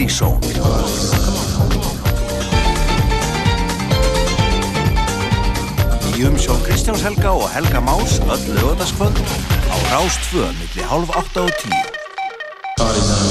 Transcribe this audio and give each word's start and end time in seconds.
Partizón 0.00 0.40
Í 6.16 6.24
umsjón 6.24 6.62
Kristjáns 6.64 7.04
Helga 7.04 7.34
og 7.36 7.44
Helga 7.52 7.84
Más 7.84 8.16
öll 8.24 8.48
lögataskvöld 8.56 9.20
á 9.68 9.76
Rástföð 9.92 10.56
millir 10.56 10.88
hálf 10.88 11.12
8 11.12 11.44
og 11.44 11.52
10 12.80 13.29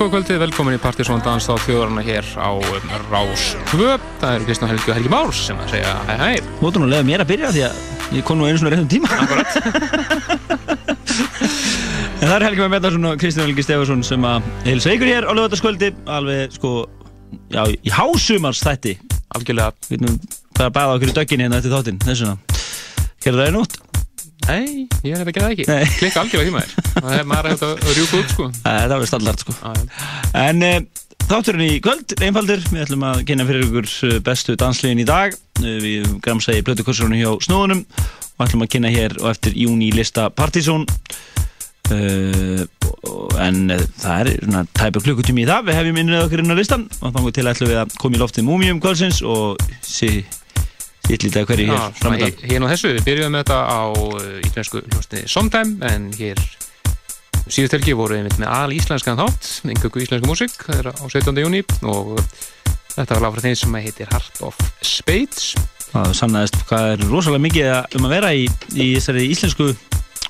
góð 0.00 0.14
kvöldið, 0.14 0.38
velkomin 0.40 0.76
í 0.78 0.80
Partisón 0.80 1.20
dans 1.20 1.44
á 1.44 1.54
þjóðarna 1.60 2.00
hér 2.00 2.24
á 2.40 2.56
um, 2.56 2.92
Rás 3.10 3.50
2. 3.68 3.98
Það 4.22 4.36
eru 4.38 4.46
Kristján 4.48 4.70
Helgi 4.70 4.88
og 4.88 4.96
Helgi 4.96 5.10
Márs 5.12 5.40
sem 5.50 5.58
að 5.60 5.74
segja 5.74 5.90
hæ 6.08 6.14
hæ. 6.16 6.28
Þú 6.56 6.70
ætti 6.70 6.80
nú 6.80 6.86
að 6.86 6.92
leiða 6.94 7.06
mér 7.10 7.24
að 7.24 7.28
byrja 7.34 7.50
því 7.52 7.64
að 7.66 7.74
ég 8.16 8.24
kom 8.24 8.40
nú 8.40 8.46
einu 8.48 8.60
svona 8.62 8.72
réttum 8.72 8.88
tíma. 8.94 9.08
En 12.20 12.28
það 12.28 12.34
er 12.34 12.44
Helgi 12.44 12.60
Már 12.60 12.72
Mettarsson 12.74 13.10
og 13.10 13.20
Kristján 13.20 13.46
Helgi 13.48 13.64
Stefansson 13.64 14.02
sem 14.04 14.24
að 14.28 14.48
hilsa 14.66 14.92
ykkur 14.92 15.08
hér 15.08 15.24
á 15.28 15.32
lögvöldaskvöldi 15.32 15.88
alveg 16.16 16.56
sko, 16.56 16.72
já, 17.52 17.62
í 17.64 17.92
hásumars 17.96 18.60
þætti. 18.64 18.96
Algjörlega. 19.36 19.72
Við 19.88 20.04
veitum 20.04 20.18
bara 20.56 20.68
að 20.68 20.74
bæða 20.76 20.96
okkur 20.98 21.12
í 21.12 21.16
dögginni 21.16 21.48
hérna 21.48 21.60
eftir 21.60 21.72
þáttinn, 21.72 22.02
þessuna. 22.04 22.36
Gerðu 23.24 23.40
það 23.40 23.48
í 23.52 23.56
nótt? 23.56 23.80
Nei, 24.50 24.88
ég 25.04 25.14
hef 25.14 25.28
ekki 25.30 25.42
það 25.42 25.52
ekki. 25.54 25.64
Klikka 25.98 26.22
algjörlega 26.24 26.50
í 26.50 26.54
maður. 26.54 26.72
Það 26.96 27.16
er 27.16 27.26
maður 27.28 27.50
að 27.54 27.90
rjúka 27.94 28.20
út 28.20 28.32
sko. 28.32 28.46
Það 28.64 28.94
er 28.96 29.04
stallart 29.10 29.44
sko. 29.44 29.54
En 30.40 30.62
e, 30.64 30.70
þátturinn 31.28 31.66
í 31.66 31.80
kvöld, 31.84 32.14
einfaldur, 32.24 32.62
við 32.70 32.84
ætlum 32.86 33.04
að 33.10 33.24
kynna 33.28 33.44
fyrir 33.48 33.66
ykkur 33.66 33.88
eh, 34.08 34.18
bestu 34.24 34.56
danslegin 34.60 35.02
í 35.02 35.08
dag. 35.08 35.34
Eh, 35.60 35.76
við 35.82 36.14
gramsa 36.24 36.54
í 36.56 36.62
blötukursurunum 36.64 37.20
hjá 37.20 37.32
Snóðunum 37.44 37.82
og 37.84 38.46
ætlum 38.46 38.64
að 38.64 38.70
kynna 38.72 38.92
hér 38.94 39.18
og 39.20 39.34
eftir 39.34 39.58
júni 39.58 39.90
lista 39.92 40.30
Partizón. 40.32 40.86
Uh, 41.90 42.62
en 43.42 43.64
það 43.98 44.20
er 44.20 44.28
svona 44.44 44.60
tæpa 44.78 45.00
klukkutími 45.02 45.42
í 45.42 45.46
það, 45.48 45.64
við 45.66 45.78
hefjum 45.80 45.96
innrið 45.98 46.22
okkur 46.22 46.42
inn 46.44 46.54
á 46.54 46.60
listan 46.60 46.84
og 47.00 47.16
þannig 47.16 47.34
til 47.34 47.46
ætlum 47.50 47.70
við 47.72 47.80
að 47.80 47.96
koma 47.98 48.14
í 48.14 48.20
loftið 48.20 48.46
múmium 48.46 48.78
kvölsins 48.84 49.18
og 49.26 49.64
sitt 49.82 50.38
lítið 51.10 51.48
hverju 51.48 51.66
hér 51.66 51.80
Já, 51.80 51.98
svona, 51.98 52.30
hér 52.44 52.62
nú 52.62 52.70
þessu, 52.70 52.92
við 52.94 53.08
byrjuðum 53.08 53.34
með 53.34 53.42
þetta 53.42 53.58
á 53.66 53.82
íslensku 54.46 54.84
hljósti 54.86 55.24
Sometime 55.34 55.90
en 55.90 56.06
hér 56.14 56.44
síðust 57.48 57.76
helgi 57.76 57.96
voru 57.96 58.18
við 58.18 58.38
með 58.40 58.48
al 58.52 58.72
íslenskan 58.74 59.18
þátt 59.20 59.50
yngöku 59.70 60.02
íslensku 60.04 60.28
músík, 60.28 60.56
það 60.60 60.80
er 60.82 60.88
á 60.92 61.04
17. 61.06 61.40
júni 61.44 61.62
og 61.88 62.16
þetta 62.94 63.16
var 63.16 63.22
lág 63.24 63.36
frá 63.36 63.44
þeim 63.46 63.58
sem 63.60 63.78
heitir 63.80 64.10
Heart 64.12 64.42
of 64.46 64.58
Spades 64.84 65.54
Það 65.90 66.12
sannæðist 66.20 66.60
hvað 66.68 66.88
er 66.92 67.00
rosalega 67.10 67.44
mikið 67.46 67.96
um 67.98 68.06
að 68.06 68.14
vera 68.14 68.30
í, 68.36 68.44
í 68.76 68.92
þessari 68.94 69.26
íslensku 69.32 69.72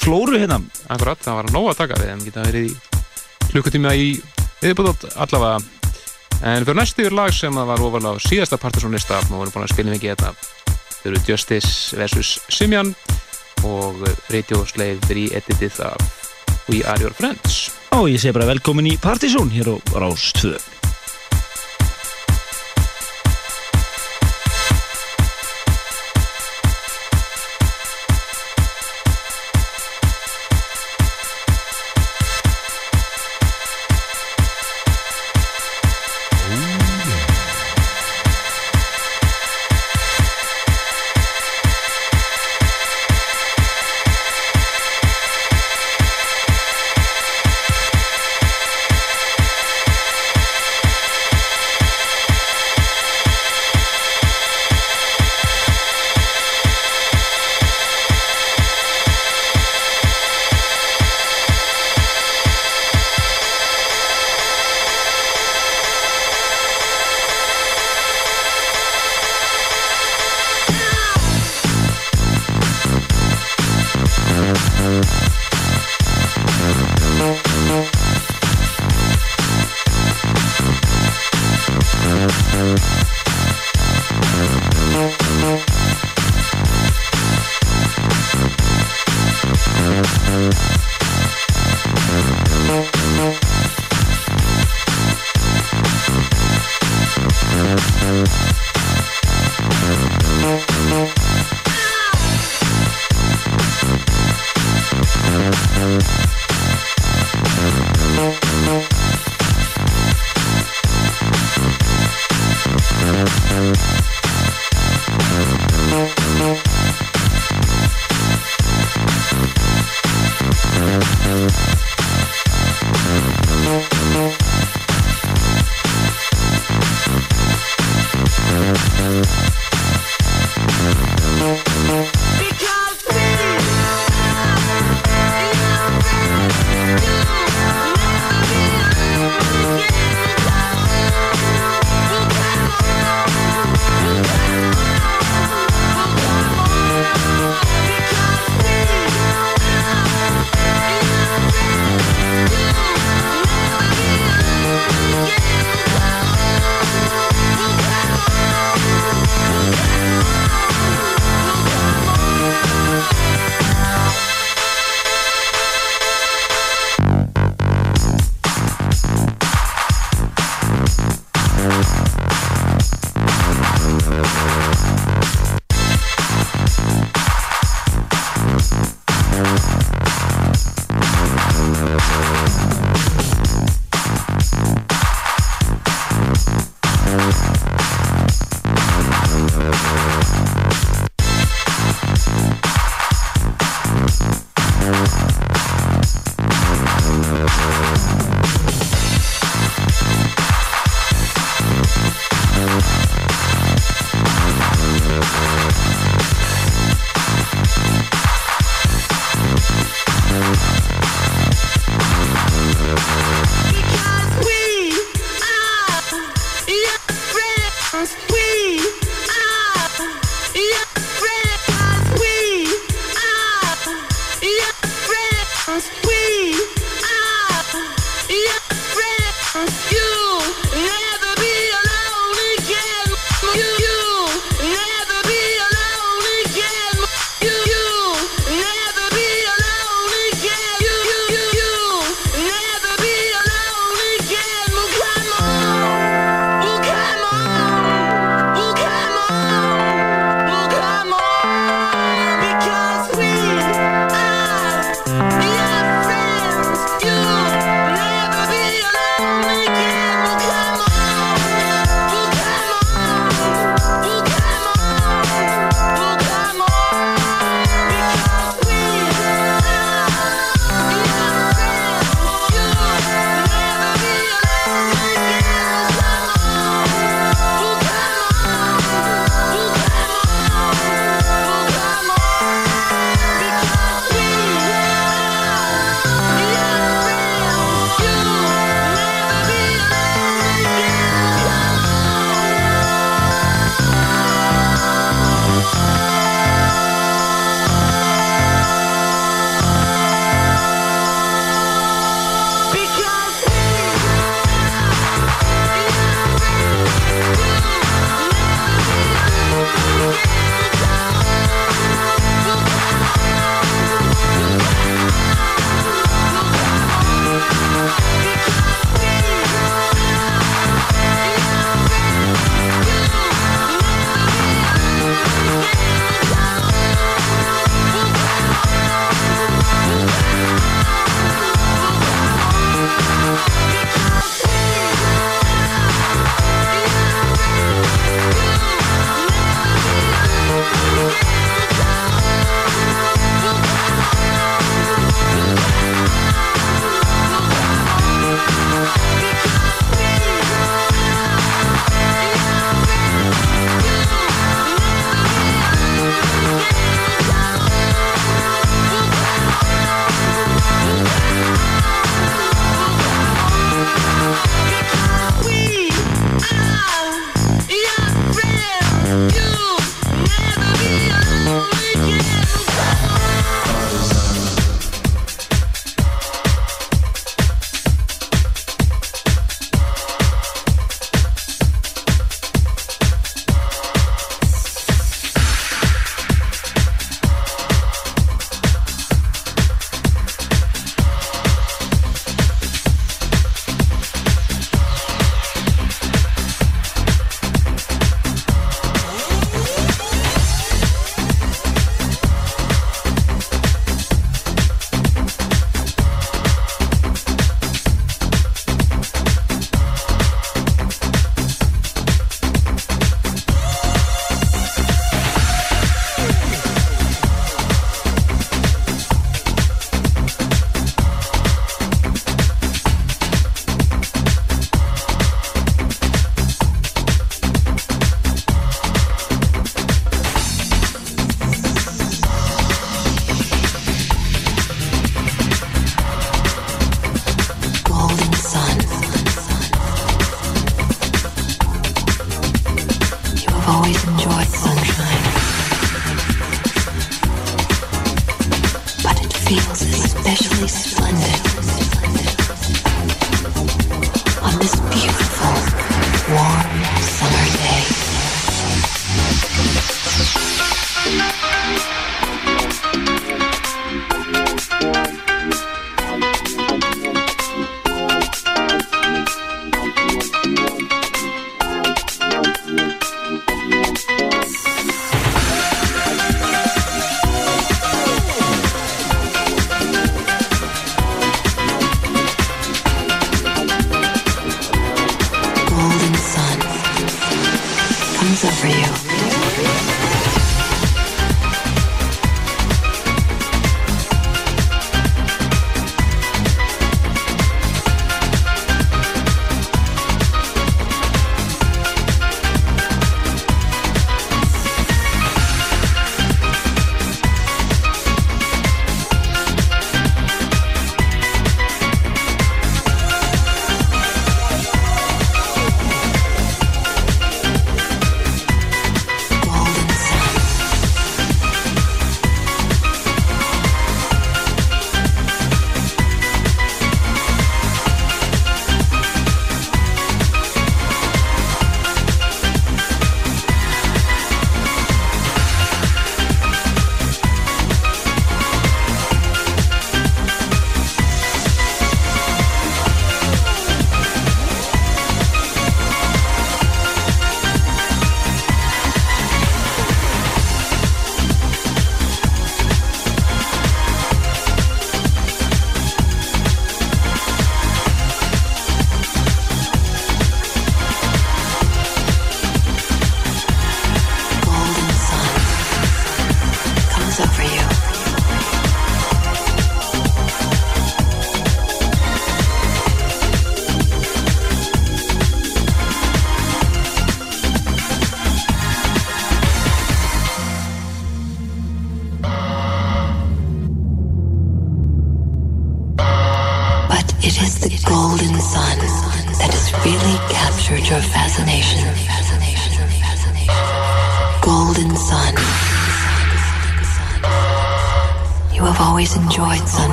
flóru 0.00 0.38
hérna 0.40 0.62
Akkurat, 0.88 1.20
það 1.20 1.38
var 1.40 1.52
nóg 1.52 1.68
að 1.72 1.80
taka 1.82 2.00
við 2.00 2.12
þeim 2.12 2.24
geta 2.28 2.46
verið 2.46 2.70
í 2.70 3.50
klukkutíma 3.50 3.94
í 3.98 4.08
viðbúðot 4.62 5.10
allavega 5.20 5.60
en 6.42 6.64
fyrir 6.64 6.78
næstu 6.78 7.04
yfir 7.04 7.18
lag 7.18 7.34
sem 7.36 7.54
var 7.54 7.84
ofalega 7.84 8.16
á 8.16 8.24
síðasta 8.24 8.58
partysónlista 8.62 9.20
og 9.28 9.36
voru 9.42 9.52
búin 9.54 9.66
að 9.66 9.74
spilja 9.74 9.94
mikið 9.94 10.14
þetta 10.14 10.32
þau 11.02 11.06
eru 11.12 11.22
Justice 11.28 11.98
vs. 11.98 12.32
Simjan 12.48 12.94
og 13.68 14.02
Radio 14.32 14.64
Slave 14.66 15.12
re-editið 15.12 15.82
af 15.86 16.31
We 16.68 16.84
Are 16.84 17.00
Your 17.00 17.14
Friends. 17.16 17.70
Og 17.96 18.08
ég 18.12 18.22
segi 18.22 18.36
bara 18.36 18.48
velkomin 18.52 18.92
í 18.92 18.98
Partysón 19.00 19.50
hér 19.52 19.74
á 19.74 19.76
Rás 19.98 20.30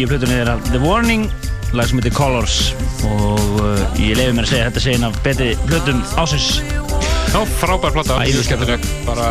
nýju 0.00 0.08
plötunni 0.08 0.36
er 0.40 0.48
The 0.70 0.78
Warning 0.80 1.26
lag 1.76 1.84
sem 1.86 1.98
heitir 2.00 2.14
Colors. 2.16 2.70
Og 3.04 3.58
uh, 3.60 3.82
ég 4.00 4.16
lefi 4.16 4.32
mér 4.32 4.46
að 4.46 4.52
segja 4.54 4.68
þetta 4.70 4.82
segin 4.84 5.04
af 5.04 5.18
betri 5.26 5.50
plötum 5.68 6.00
ásins 6.20 6.46
Já, 7.30 7.42
frábær 7.60 7.92
platta, 7.92 8.16
íður 8.24 8.46
skemmtileg 8.46 8.86
bara 9.04 9.28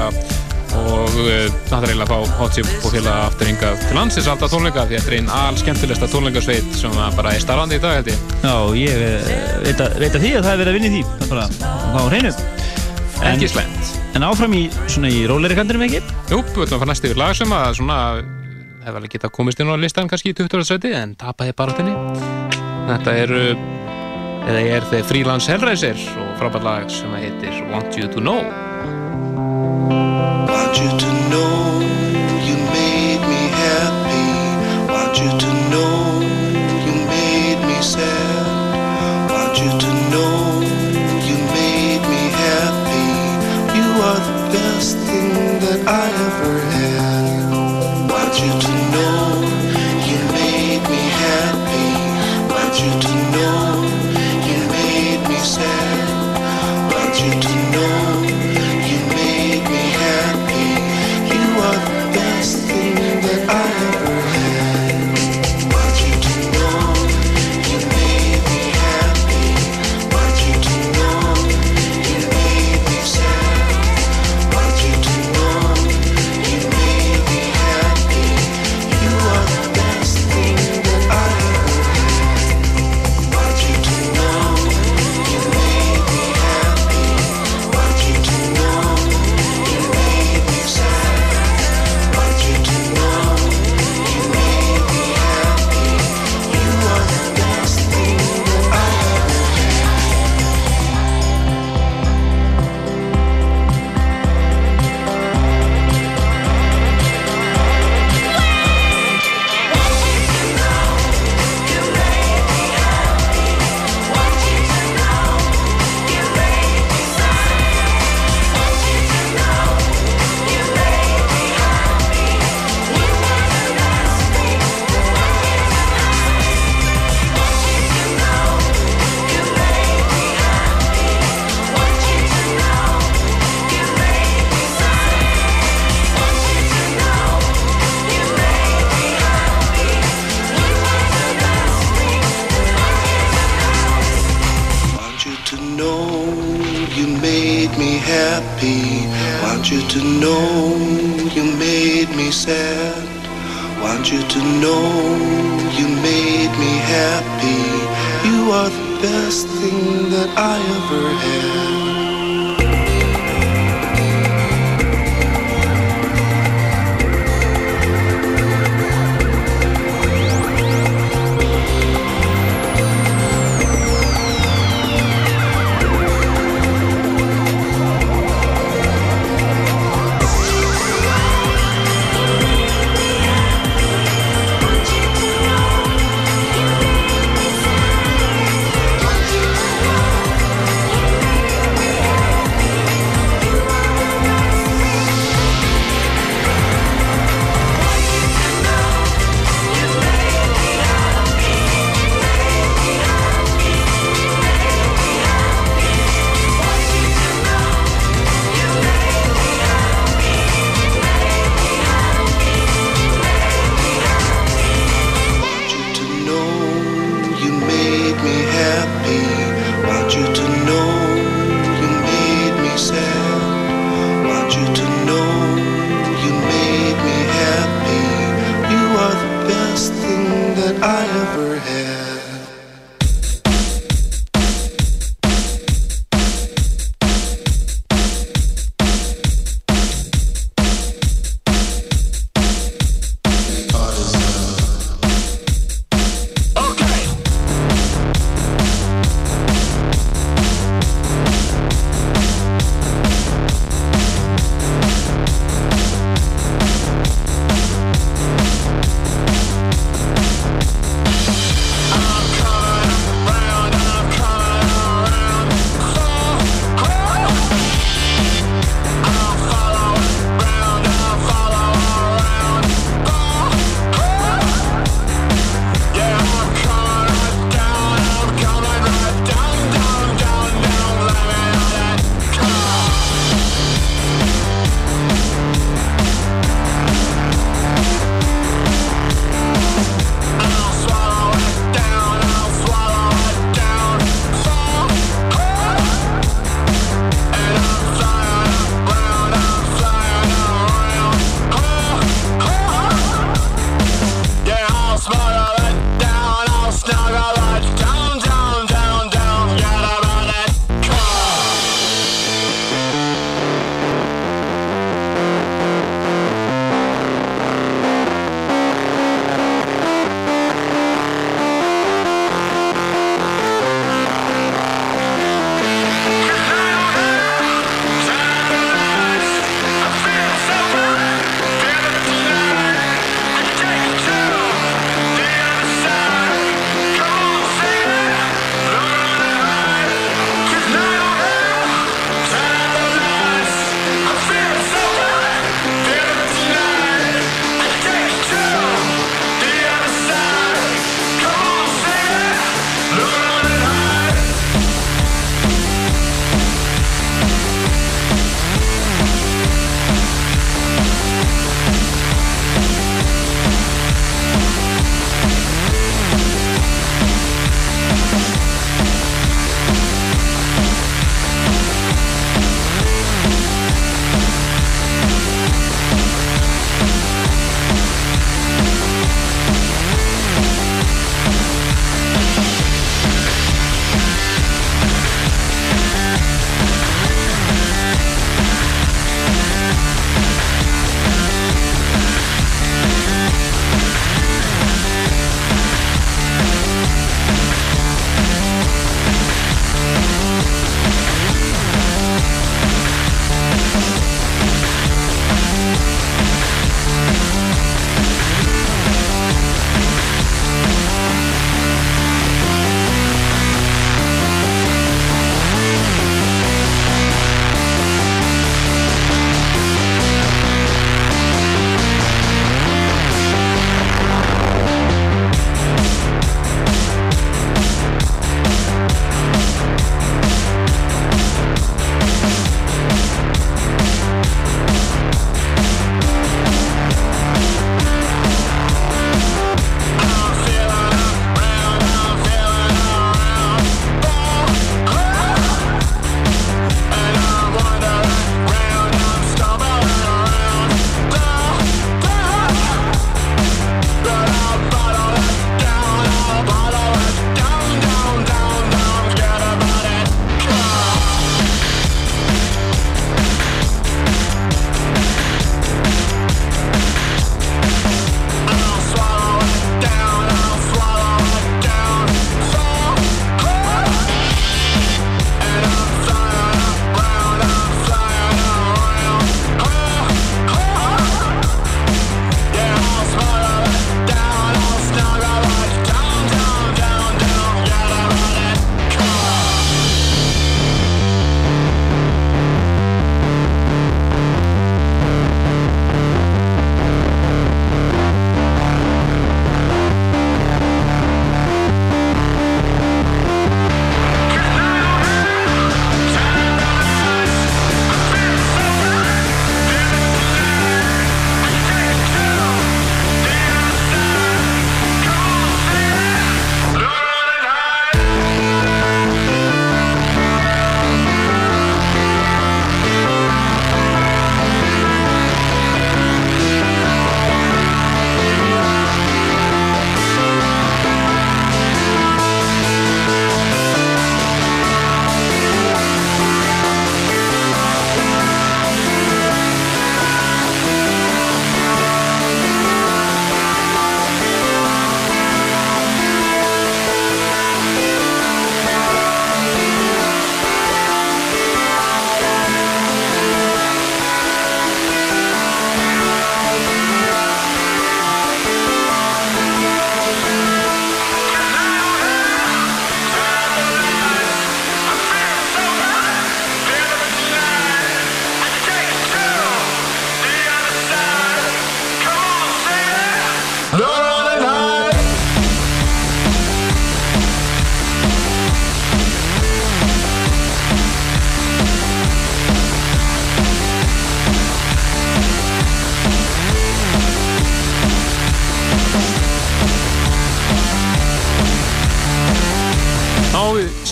og 0.77 1.17
uh, 1.23 1.49
náttúrulega 1.71 2.05
að 2.05 2.11
fá 2.11 2.37
Hotchip 2.37 2.69
og 2.85 2.93
félag 2.93 3.25
aftur 3.31 3.49
hingað 3.49 3.81
til 3.81 3.97
landsins 3.97 4.29
alltaf 4.29 4.53
tónleika 4.53 4.85
því 4.85 4.99
þetta 4.99 5.11
er 5.11 5.17
einn 5.17 5.33
all 5.39 5.57
skemmtilegsta 5.57 6.11
tónleikasveit 6.13 6.71
sem 6.77 6.97
bara 7.17 7.33
er 7.33 7.41
starfandi 7.41 7.81
í 7.81 7.83
dag 7.83 7.97
held 7.97 8.13
ég. 8.13 8.25
Já, 8.45 8.55
ég 8.77 9.05
veit 9.65 9.85
að, 9.87 9.99
veit 10.05 10.13
að 10.13 10.27
því 10.27 10.33
að 10.35 10.43
það 10.45 10.51
er 10.53 10.63
verið 10.63 10.69
að 10.69 10.77
vinna 10.77 10.91
í 10.91 10.95
því 10.95 11.05
það 11.09 11.23
er 11.25 11.33
bara 11.33 11.47
að 11.49 11.95
fá 11.95 12.01
hreinu. 12.13 12.35
Slemt 13.49 13.95
En 14.15 14.23
áfram 14.23 14.53
í, 14.55 14.67
í 14.69 15.23
róleri 15.27 15.57
kandurum 15.57 15.89
ekki? 15.89 15.99
Jú, 16.29 16.43
við 16.45 16.67
ætlum 16.67 16.77
að 16.77 16.83
fara 16.83 16.93
næst 16.93 17.09
yfir 17.09 17.19
lag 17.19 17.33
sem 17.35 17.51
að 17.57 17.81
svona 17.81 18.03
hefði 18.83 18.95
alveg 18.95 19.15
geta 19.17 19.33
komist 19.33 19.59
inn 19.59 19.71
á 19.71 19.75
listan 19.79 20.09
kannski 20.09 20.33
í 20.33 20.37
20. 20.37 20.63
seti 20.67 20.93
en 20.95 21.15
tapaði 21.19 21.55
bara 21.57 21.75
þenni 21.77 21.95
þetta 22.89 23.17
eru 23.25 23.43
eða 24.49 24.61
ég 24.65 24.75
er 24.79 24.85
þeir 24.89 25.05
Freelance 25.05 25.51
Hellraiser 25.51 25.99
og 26.23 26.29
frábært 26.39 26.65
lag 26.65 26.89
sem 26.93 27.11
að 27.13 27.27
heitir 27.27 27.59
Want 27.69 27.97
You 27.99 28.09
To 28.13 28.23
Know. 28.23 28.41
Want 30.49 30.79
You 30.79 30.89
To 31.01 31.09
Know 31.29 31.83
You 32.47 32.55
made 32.73 33.21
me 33.29 33.41
happy. 33.59 34.25
Want 34.89 35.21
You 35.21 35.29
To 35.43 35.51
Know 35.69 36.23
You 36.87 36.95
made 37.11 37.61
me 37.67 37.77
sad. 37.85 39.29
Want 39.29 39.61
You 39.61 39.69
To 39.83 39.91
Know 40.09 40.65
You 41.27 41.37
made 41.53 42.03
me 42.09 42.23
happy. 42.41 43.05
You 43.77 43.87
are 44.09 44.19
the 44.29 44.37
best 44.57 44.97
thing 45.05 45.29
that 45.67 45.79
I 45.85 46.05
ever 46.25 46.55
had. 46.73 48.09
Want 48.09 48.33
You 48.41 48.49
To 48.49 48.67
Know 48.67 48.68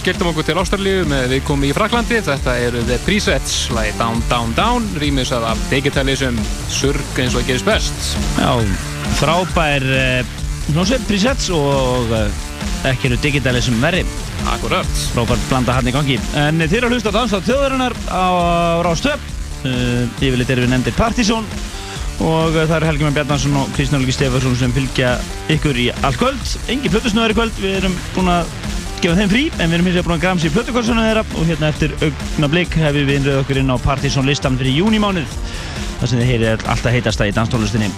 skelltum 0.08 0.30
okkur 0.32 0.46
til 0.48 0.56
Ástralíu 0.56 1.00
með 1.04 1.34
við 1.34 1.42
komum 1.44 1.66
í 1.68 1.74
Fraklandi. 1.76 2.22
Þetta 2.24 2.54
eru 2.64 2.80
The 2.88 2.96
Presets, 3.04 3.66
lagi 3.76 3.92
Down, 4.00 4.22
Down, 4.30 4.54
Down, 4.56 4.86
rýmisað 5.02 5.44
af 5.50 5.64
Digitalism, 5.68 6.38
surg 6.72 7.20
eins 7.20 7.36
og 7.36 7.42
að 7.42 7.50
gerist 7.50 7.68
best. 7.68 8.14
Já, 8.40 8.54
frábær 9.20 9.84
uh, 9.84 10.38
hljómsveit, 10.70 11.04
presets 11.10 11.50
og 11.52 12.14
uh, 12.16 12.24
ekki 12.88 13.10
eru 13.10 13.18
digitalism 13.20 13.82
verri. 13.84 14.06
Akkurat. 14.54 14.94
Frábær 15.12 15.44
blanda 15.50 15.76
hann 15.76 15.92
í 15.92 15.96
gangi. 15.98 16.16
En 16.40 16.64
þeir 16.64 16.86
eru 16.86 16.94
að 16.94 16.96
hlusta 16.96 17.12
á 17.12 17.18
Danstátt 17.18 17.50
þjóðarinnar 17.50 17.98
á 18.08 18.26
Rástöp. 18.88 19.28
Uh, 19.66 20.08
yfirleitt 20.22 20.56
erum 20.56 20.70
við 20.70 20.76
nefndir 20.78 20.96
Partizón 20.96 21.52
og 22.24 22.56
uh, 22.56 22.64
það 22.64 22.78
eru 22.78 22.92
Helgi 22.94 23.10
Menn 23.10 23.18
Bjarnarsson 23.18 23.60
og 23.60 23.76
Kristján 23.76 24.00
Olgi 24.00 24.16
Stefarsson 24.16 24.56
sem 24.56 24.72
fylgja 24.72 25.18
ykkur 25.52 25.84
í 25.84 25.90
allt 26.00 26.24
kvöld. 26.24 26.58
Engi 26.72 26.96
plötusnöður 26.96 27.36
í 27.36 27.40
kvöld, 27.42 27.60
við 27.60 27.80
erum 27.82 28.00
búin 28.16 28.32
að 28.38 28.56
gefa 29.04 29.18
þeim 29.20 29.32
frí, 29.32 29.44
en 29.58 29.70
við 29.70 29.78
erum 29.78 29.88
hins 29.90 29.98
vegar 29.98 30.08
búin 30.08 30.18
að 30.18 30.24
gramsa 30.26 30.48
í 30.50 30.54
plötukorsunum 30.56 31.06
þeirra 31.06 31.24
og 31.28 31.48
hérna 31.50 31.72
eftir 31.74 31.94
augna 32.02 32.50
blik 32.54 32.78
hefur 32.82 33.08
við 33.08 33.20
innröð 33.20 33.40
okkur 33.44 33.62
inn 33.62 33.74
á 33.74 33.78
Partizón 33.84 34.30
listan 34.30 34.58
fyrir 34.60 34.80
júnimánuð 34.80 35.38
þar 36.00 36.12
sem 36.12 36.22
þið 36.22 36.32
heyrið 36.32 36.66
alltaf 36.74 36.96
heitasta 36.96 37.28
í 37.30 37.34
danstónlistinni. 37.36 37.92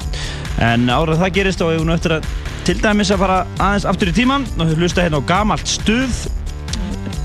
En 0.63 0.89
árað 0.91 1.23
það 1.23 1.35
gerist 1.37 1.63
og 1.63 1.71
við 1.71 1.79
erum 1.79 1.93
eftir 1.95 2.17
að 2.17 2.27
til 2.67 2.75
dæmis 2.83 3.09
að 3.09 3.23
fara 3.23 3.37
aðeins 3.57 3.87
aftur 3.89 4.11
í 4.11 4.13
tíman 4.13 4.43
og 4.59 4.67
við 4.69 4.83
hlusta 4.83 5.05
hérna 5.05 5.21
á 5.23 5.29
gamalt 5.29 5.69
stuð 5.69 6.19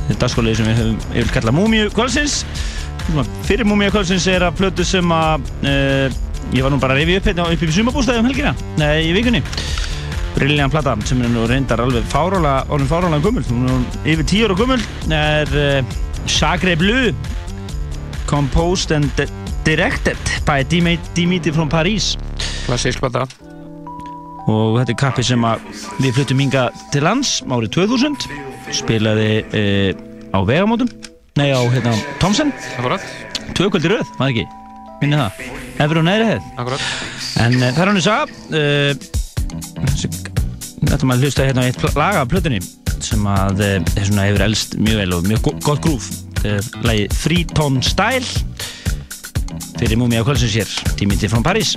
þetta 0.05 0.15
er 0.15 0.21
dagskólið 0.23 0.57
sem 0.57 0.69
við 0.71 0.79
höfum 0.81 1.17
yfir 1.21 1.33
kallað 1.35 1.57
Múmiu 1.59 1.91
kvölsins 1.93 2.37
fyrir 3.45 3.69
Múmiu 3.69 3.93
kvölsins 3.93 4.29
er 4.33 4.47
að 4.47 4.57
plötu 4.63 4.87
sem 4.89 5.13
að 5.13 5.45
uh, 5.69 6.07
ég 6.55 6.65
var 6.65 6.73
nú 6.73 6.81
bara 6.81 6.97
að 6.97 7.03
reyfi 7.03 7.19
upp 7.19 7.29
hérna 7.29 7.49
upp 7.53 7.65
í 7.67 7.75
sumabústæði 7.77 8.23
um 8.23 8.31
helgina, 8.31 8.55
nei 8.81 9.11
í 9.11 9.13
vikunni 9.17 9.43
Brilliant 10.35 10.73
plata 10.75 10.97
sem 11.07 11.21
er 11.23 11.31
nú 11.31 11.45
reyndar 11.47 11.79
alveg 11.85 12.05
fárálega, 12.11 12.65
orðin 12.75 12.89
fárálega 12.91 13.23
gummul 13.23 13.45
hún 13.47 13.69
er 14.03 14.11
yfir 14.17 14.27
tíu 14.27 14.49
ára 14.49 14.57
gummul 14.59 14.83
er 15.15 15.53
uh, 15.55 15.95
Sacre 16.27 16.75
Bleu 16.81 17.13
Composed 18.27 18.91
and 18.97 19.07
di- 19.17 19.29
Directed 19.65 20.19
by 20.45 20.65
Dimi- 20.69 20.99
Dimitri 21.15 21.53
from 21.53 21.69
Paris. 21.73 22.17
Klassísk 22.67 23.01
plata. 23.01 23.27
og 24.45 24.75
þetta 24.77 24.93
er 24.93 24.99
kappi 25.01 25.23
sem 25.25 25.41
við 26.03 26.11
fluttum 26.19 26.41
hinga 26.43 26.67
til 26.93 27.01
lands 27.07 27.39
árið 27.49 27.71
2000 27.79 28.27
spilaði 28.77 29.29
uh, 29.41 30.37
á 30.37 30.39
vegamótum. 30.45 30.91
Nei 31.41 31.49
á 31.55 31.61
hérna 31.73 31.95
Thomsen. 32.21 32.53
Akkurat. 32.77 33.01
tvö 33.57 33.71
kvöldi 33.73 33.89
röð, 33.95 34.11
maður 34.19 34.35
ekki? 34.35 34.45
Minni 35.01 35.17
það, 35.21 35.41
efri 35.87 36.01
og 36.03 36.07
neðri 36.11 36.29
hefð. 36.35 36.45
En 37.45 37.57
uh, 37.61 37.71
það 37.71 37.83
er 37.85 37.93
hann 37.93 38.03
að 38.05 39.24
þetta 40.85 41.07
maður 41.09 41.27
hlusta 41.29 41.47
hérna 41.49 41.65
á 41.65 41.69
eitt 41.71 41.81
pl- 41.81 41.95
lag 41.99 42.21
af 42.23 42.29
plötunni 42.33 42.61
sem 43.05 43.25
að 43.29 43.61
uh, 43.61 43.75
er 43.99 44.07
svona 44.09 44.27
hefur 44.29 44.45
elst 44.47 44.77
mjög 44.81 45.01
vel 45.03 45.17
og 45.19 45.27
mjög 45.29 45.43
go- 45.49 45.59
gott 45.67 45.83
grúf 45.85 46.09
þetta 46.41 46.55
er 46.59 46.87
lagi 46.89 47.07
Freeton 47.17 47.81
Style 47.85 48.27
fyrir 49.79 49.99
Múmi 50.01 50.21
á 50.21 50.25
kvöldsins 50.27 50.55
hér 50.61 50.71
tímindi 50.99 51.29
frá 51.31 51.41
París 51.45 51.75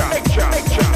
the 0.00 0.30
strangest 0.30 0.89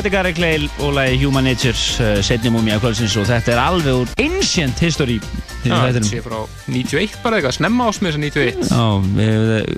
þetta 0.00 0.08
er 0.08 0.14
Gary 0.14 0.30
Clay 0.32 0.68
og 0.80 0.94
lagi 0.96 1.16
Human 1.20 1.44
Nature 1.44 1.76
uh, 1.76 2.20
setni 2.24 2.48
múmi 2.48 2.72
af 2.72 2.80
kvöldsins 2.80 3.12
og 3.20 3.26
þetta 3.28 3.52
er 3.52 3.58
alveg 3.60 3.98
úr 3.98 4.12
ancient 4.22 4.78
history. 4.80 5.18
Já, 5.60 5.74
þetta 5.76 6.00
sé 6.08 6.22
frá 6.24 6.38
91 6.70 7.18
bara 7.20 7.36
eitthvað, 7.36 7.56
snemma 7.58 7.88
ásmið 7.90 8.14
þessi 8.14 8.22
91 8.30 8.70
Já, 8.70 8.86
við, 9.18 9.74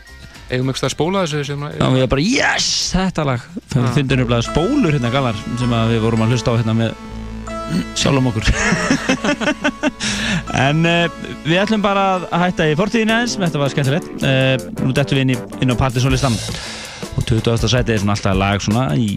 Eigum 0.53 0.71
ekki 0.71 0.85
að 0.85 0.93
spóla 0.93 1.25
þessu 1.25 1.41
sem 1.49 1.65
já, 1.65 1.87
við 1.97 2.07
bara 2.13 2.27
yes, 2.27 2.69
þetta 2.93 3.25
lag. 3.25 3.49
Við 3.73 3.81
Já. 3.81 3.89
fundum 3.97 4.23
nefnilega 4.23 4.47
spólur 4.47 4.95
hérna 4.95 5.13
galar 5.15 5.43
sem 5.59 5.75
að 5.81 5.95
við 5.97 6.03
vorum 6.05 6.23
að 6.23 6.37
hlusta 6.37 6.55
á 6.55 6.59
hérna 6.61 6.77
með 6.77 6.95
sjálfum 7.99 8.31
okkur. 8.31 8.53
En 10.53 10.85
uh, 10.85 11.21
við 11.47 11.59
ætlum 11.63 11.83
bara 11.83 12.03
að 12.21 12.27
hætta 12.45 12.67
í 12.69 12.77
fortíðinu 12.77 13.15
aðeins 13.17 13.39
þetta 13.41 13.61
var 13.63 13.73
skemmtilegt. 13.73 14.11
Uh, 14.21 14.55
nú 14.85 14.95
dettum 14.95 15.19
við 15.19 15.25
inn, 15.25 15.35
í, 15.35 15.39
inn 15.65 15.73
á 15.73 15.77
partysónlistan 15.81 16.37
og 17.17 17.25
20. 17.27 17.71
sæti 17.73 17.97
er 17.97 18.03
svona 18.03 18.15
alltaf 18.15 18.37
lag 18.37 18.63
svona 18.63 18.91
í, 19.01 19.17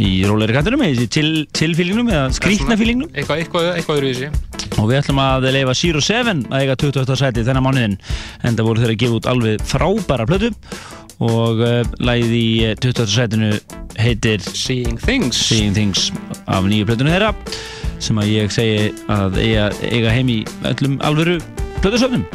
í 0.00 0.10
rólegri 0.26 0.56
kantinum 0.56 0.82
í 0.86 1.06
til, 1.12 1.44
tilfílingnum 1.54 2.10
eða 2.12 2.26
skrítna 2.36 2.76
fílingnum 2.80 3.10
Eitthvað, 3.12 3.44
eitthvað, 3.44 3.68
eitthvað 3.78 4.00
öðru 4.00 4.10
í 4.10 4.16
þessi 4.18 4.54
og 4.80 4.90
við 4.90 4.98
ætlum 5.00 5.20
að 5.22 5.48
leifa 5.54 5.76
Zero 5.78 6.02
Seven 6.04 6.42
að 6.50 6.64
eiga 6.64 6.76
20. 6.82 7.14
sæti 7.20 7.46
þennan 7.46 7.66
mánuðin 7.66 7.96
en 8.42 8.58
það 8.58 8.68
voru 8.68 8.82
þeirra 8.82 8.96
að 8.96 9.02
gefa 9.04 9.18
út 9.20 9.30
alveg 9.30 9.66
frábæra 9.70 10.28
plötu 10.28 10.50
og 11.24 11.62
uh, 11.62 11.80
lagið 12.02 12.34
í 12.34 12.46
eh, 12.66 12.76
20. 12.82 13.06
sætinu 13.12 13.50
heitir 14.00 14.42
Seeing 14.50 14.98
Things 14.98 15.38
Seeing 15.48 15.76
Things 15.76 16.08
af 16.50 16.66
nýju 16.66 16.88
plötunum 16.90 17.14
þeirra 17.14 17.30
sem 18.02 18.18
að 18.20 18.32
ég 18.34 18.52
segi 18.52 18.90
að 19.12 19.38
eiga, 19.38 19.68
eiga 19.86 20.16
heim 20.16 20.32
í 20.32 20.40
öllum 20.72 20.98
alvöru 21.06 21.38
plötusöfnum 21.80 22.26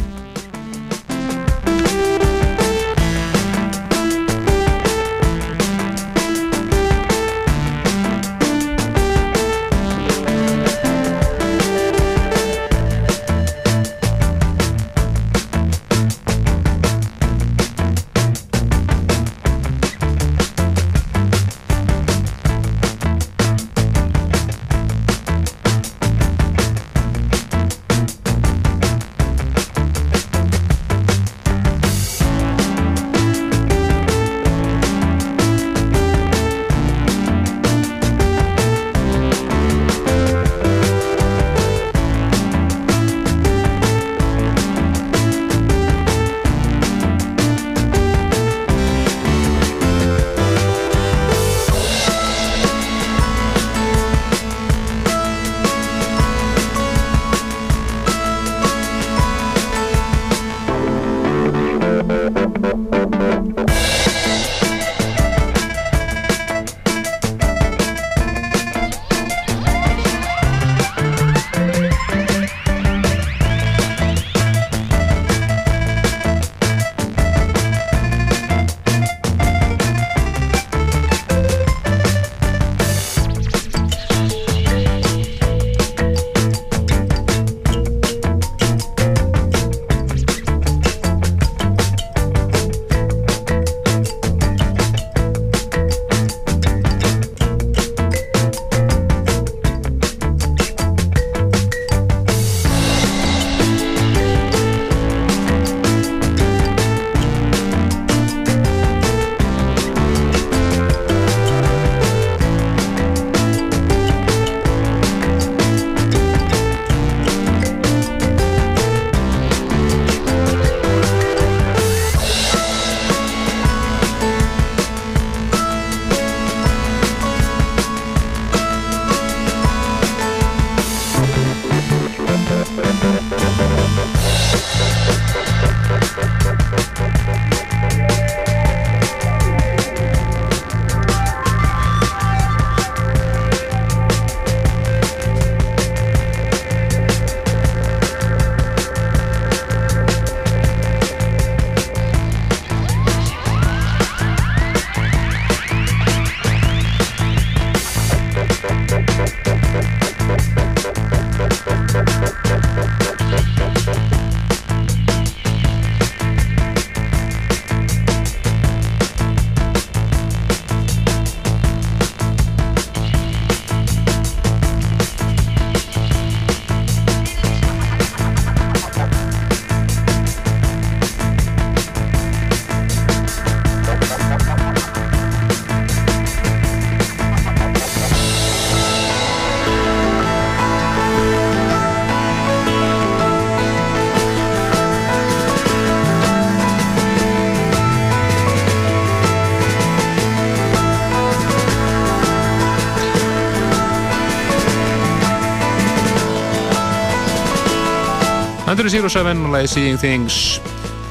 Þetta 208.89 209.03
eru 209.03 209.09
Zero 209.11 209.21
Seven 209.21 209.41
og 209.45 209.51
lagi 209.53 209.67
Seeing 209.69 209.97
Things 210.01 210.35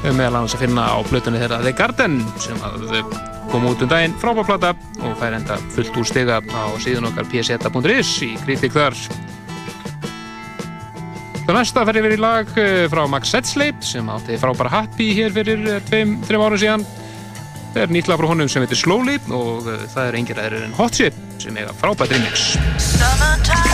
meðal 0.03 0.41
annars 0.41 0.51
að 0.57 0.65
finna 0.65 0.83
á 0.91 0.99
plötunni 1.07 1.39
þeirra 1.39 1.61
The 1.63 1.71
Garden 1.71 2.17
sem 2.43 2.57
kom 3.53 3.67
út 3.69 3.85
um 3.85 3.87
daginn 3.87 4.17
frábárplata 4.19 4.73
og 4.99 5.13
fær 5.21 5.37
enda 5.37 5.55
fullt 5.77 5.95
úr 5.95 6.09
stiga 6.09 6.41
á 6.43 6.65
síðan 6.83 7.07
okkar 7.07 7.29
pseta.is 7.31 8.11
í 8.27 8.33
kritik 8.43 8.75
þar. 8.75 8.99
Það 11.45 11.55
næsta 11.55 11.87
fer 11.87 12.01
yfir 12.01 12.17
í 12.17 12.19
lag 12.19 12.51
eh, 12.59 12.83
frá 12.91 13.05
Max 13.07 13.31
Setsley 13.31 13.71
sem 13.79 14.11
átti 14.11 14.35
frábæra 14.43 14.75
Happy 14.75 15.13
hér 15.15 15.31
fyrir 15.39 15.63
eh, 15.77 15.81
tveim, 15.87 16.17
þreim 16.27 16.47
árum 16.49 16.59
síðan. 16.59 16.87
Það 17.71 17.83
er 17.85 17.95
nýtt 17.95 18.11
lag 18.11 18.19
frá 18.19 18.33
honum 18.33 18.51
sem 18.51 18.67
heitir 18.67 18.83
Slowly 18.83 19.21
og 19.31 19.71
eh, 19.71 19.87
það 19.95 20.03
er 20.03 20.19
engir 20.19 20.43
aðrir 20.43 20.67
en 20.67 20.75
Hot 20.83 20.99
Chip 20.99 21.25
sem 21.39 21.55
eiga 21.55 21.71
frábært 21.79 22.11
remix 22.11 23.68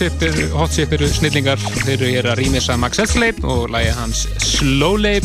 Hot 0.00 0.08
Chip 0.08 0.22
eru, 0.24 0.44
Hot 0.56 0.72
Chip 0.72 0.92
eru 0.96 1.06
snillingar 1.12 1.60
þeir 1.60 2.02
eru 2.06 2.30
að 2.32 2.38
rýmisa 2.38 2.72
Max 2.80 2.96
Hesley 3.02 3.34
og 3.44 3.66
lagi 3.68 3.90
hans 3.92 4.22
Slowly 4.40 5.18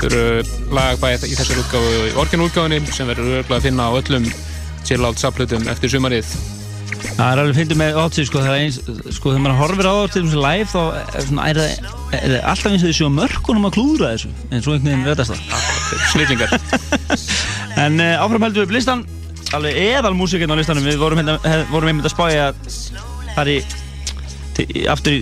þeir 0.00 0.08
eru 0.08 0.72
lag 0.74 0.98
bæði 0.98 1.30
í 1.30 1.36
þessar 1.38 1.60
í 1.62 2.08
orginútgáfunni 2.18 2.80
sem 2.90 3.06
verður 3.06 3.36
örgulega 3.36 3.60
að 3.60 3.68
finna 3.68 3.86
á 3.86 3.94
öllum 3.94 4.26
chill 4.88 5.06
out 5.06 5.22
saplutum 5.22 5.70
eftir 5.70 5.94
sumarið. 5.94 6.34
Það 7.04 7.22
er 7.28 7.42
alveg 7.44 7.60
fylgdur 7.60 7.78
með 7.78 8.00
Chip 8.18 8.26
sko 8.32 8.42
þegar 8.42 8.58
eins, 8.64 8.80
sko 9.20 9.36
þegar 9.36 9.44
maður 9.46 9.62
horfir 9.62 9.86
á 9.86 9.94
það 10.00 10.10
til 10.16 10.26
þessu 10.26 10.42
live 10.48 10.68
þá 10.74 10.82
er, 10.82 11.24
svona, 11.28 11.46
er, 11.46 11.62
það, 11.62 11.96
er 12.18 12.28
það 12.34 12.50
alltaf 12.56 12.74
eins 12.74 12.82
og 12.82 12.90
þessu 12.90 13.14
mörkunum 13.22 13.70
að 13.70 13.74
klúðra 13.78 14.12
þessu 14.16 14.34
en 14.50 14.66
svo 14.66 14.74
einhvern 14.74 14.90
veginn 14.96 15.10
reddast 15.12 15.38
það. 15.38 15.74
Snillingar. 16.10 16.58
En 17.78 18.02
uh, 18.02 18.18
áfram 18.18 18.42
heldum 18.42 18.64
við 18.64 18.66
upp 18.66 18.74
listan 18.74 19.06
alveg 19.54 19.76
eðal 19.78 20.16
músikinn 20.18 20.50
á 20.50 20.58
listanum. 20.58 20.82
Við 20.82 20.98
vorum, 20.98 21.22
hérna, 21.22 21.38
hef, 21.46 21.68
vorum 21.70 21.92
einmitt 21.92 22.08
að 22.10 22.16
spája 22.16 22.48
er 23.38 23.50
í 23.52 23.60
aftur 24.90 25.12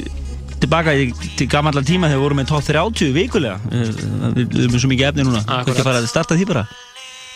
tilbaka 0.62 0.94
í 0.96 1.10
til 1.36 1.48
gammallan 1.50 1.86
tíma 1.86 2.08
þegar 2.10 2.18
við 2.18 2.24
vorum 2.24 2.38
með 2.40 2.50
top 2.50 2.64
30 2.66 3.14
vikulega. 3.16 3.56
Eh, 3.70 3.90
við, 4.36 4.44
við 4.44 4.60
erum 4.64 4.72
með 4.74 4.82
svo 4.82 4.90
mikið 4.92 5.08
efni 5.10 5.22
núna. 5.26 5.42
Akkurat. 5.44 5.72
Ekki 5.72 5.82
að 5.82 5.88
fara 5.90 6.00
að 6.02 6.10
starta 6.12 6.38
því 6.38 6.46
bara. 6.50 6.64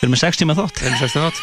Við 0.01 0.07
erum 0.07 0.13
með 0.15 0.23
6 0.23 0.41
tíma 0.41 0.57
þátt. 0.57 0.75
Þeir 0.81 0.89
eru 0.89 0.99
16 1.05 1.27
átt 1.29 1.39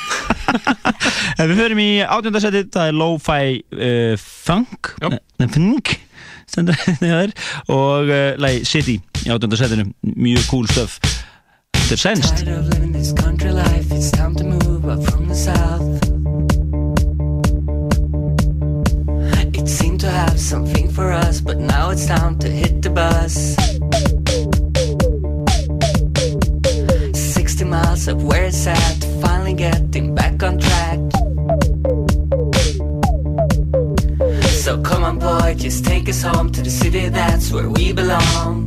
En 1.39 1.47
við 1.47 1.57
förum 1.63 1.81
í 1.83 1.91
átjöndasetti, 2.03 2.63
það 2.75 2.91
er 2.91 2.95
lo-fi 2.99 3.45
uh, 3.79 4.15
funk. 4.19 4.81
Funk 4.99 5.87
og 7.69 8.09
uh, 8.09 8.35
lagi 8.41 8.65
City 8.67 8.97
í 8.99 9.29
átjöndasettinu 9.31 9.85
mjög 10.17 10.43
cool 10.51 10.67
stuff. 10.67 10.99
Þetta 11.79 11.95
er 11.95 12.01
sænst 12.03 12.37
to 20.09 20.15
have 20.15 20.41
something 20.41 20.89
for 20.89 21.13
us, 21.13 21.41
but 21.41 21.59
now 21.59 21.91
it's 21.91 22.07
time 22.07 22.39
to 22.39 22.49
hit 22.49 22.81
the 22.81 22.89
bus. 22.89 23.35
60 27.15 27.65
miles 27.65 28.09
of 28.09 28.25
where 28.25 28.45
it's 28.45 28.67
at, 28.67 28.99
finally 29.21 29.53
getting 29.53 30.15
back 30.15 30.43
on 30.43 30.59
track. 30.59 30.99
So 34.65 34.81
come 34.81 35.05
on, 35.05 35.19
boy, 35.19 35.55
just 35.59 35.85
take 35.85 36.09
us 36.09 36.23
home 36.23 36.51
to 36.53 36.63
the 36.63 36.71
city, 36.71 37.09
that's 37.09 37.53
where 37.53 37.69
we 37.69 37.93
belong. 37.93 38.67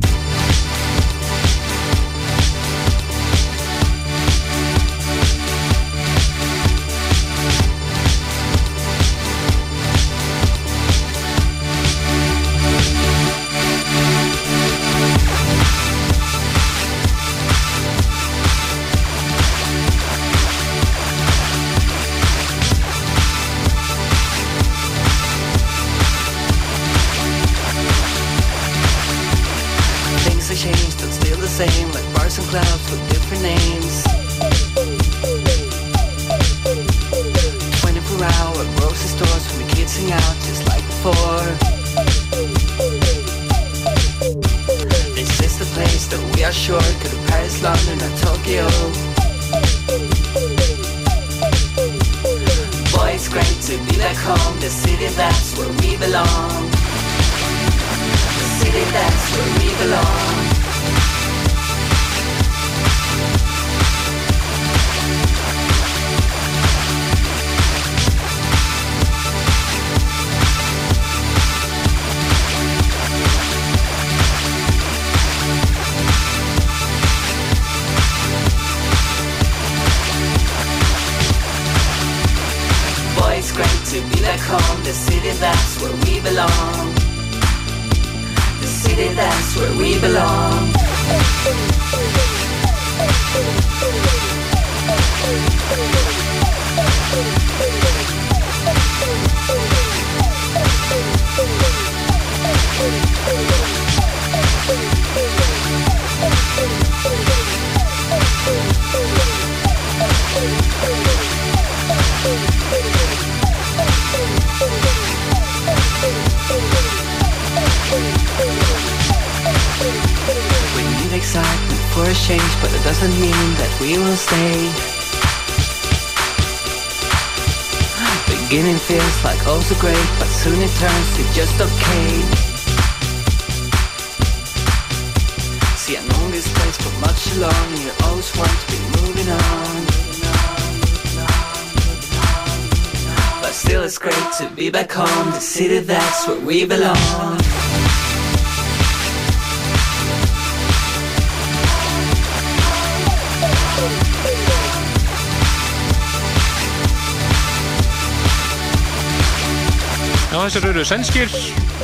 Eru 160.82 160.88
sænskir, 160.88 161.28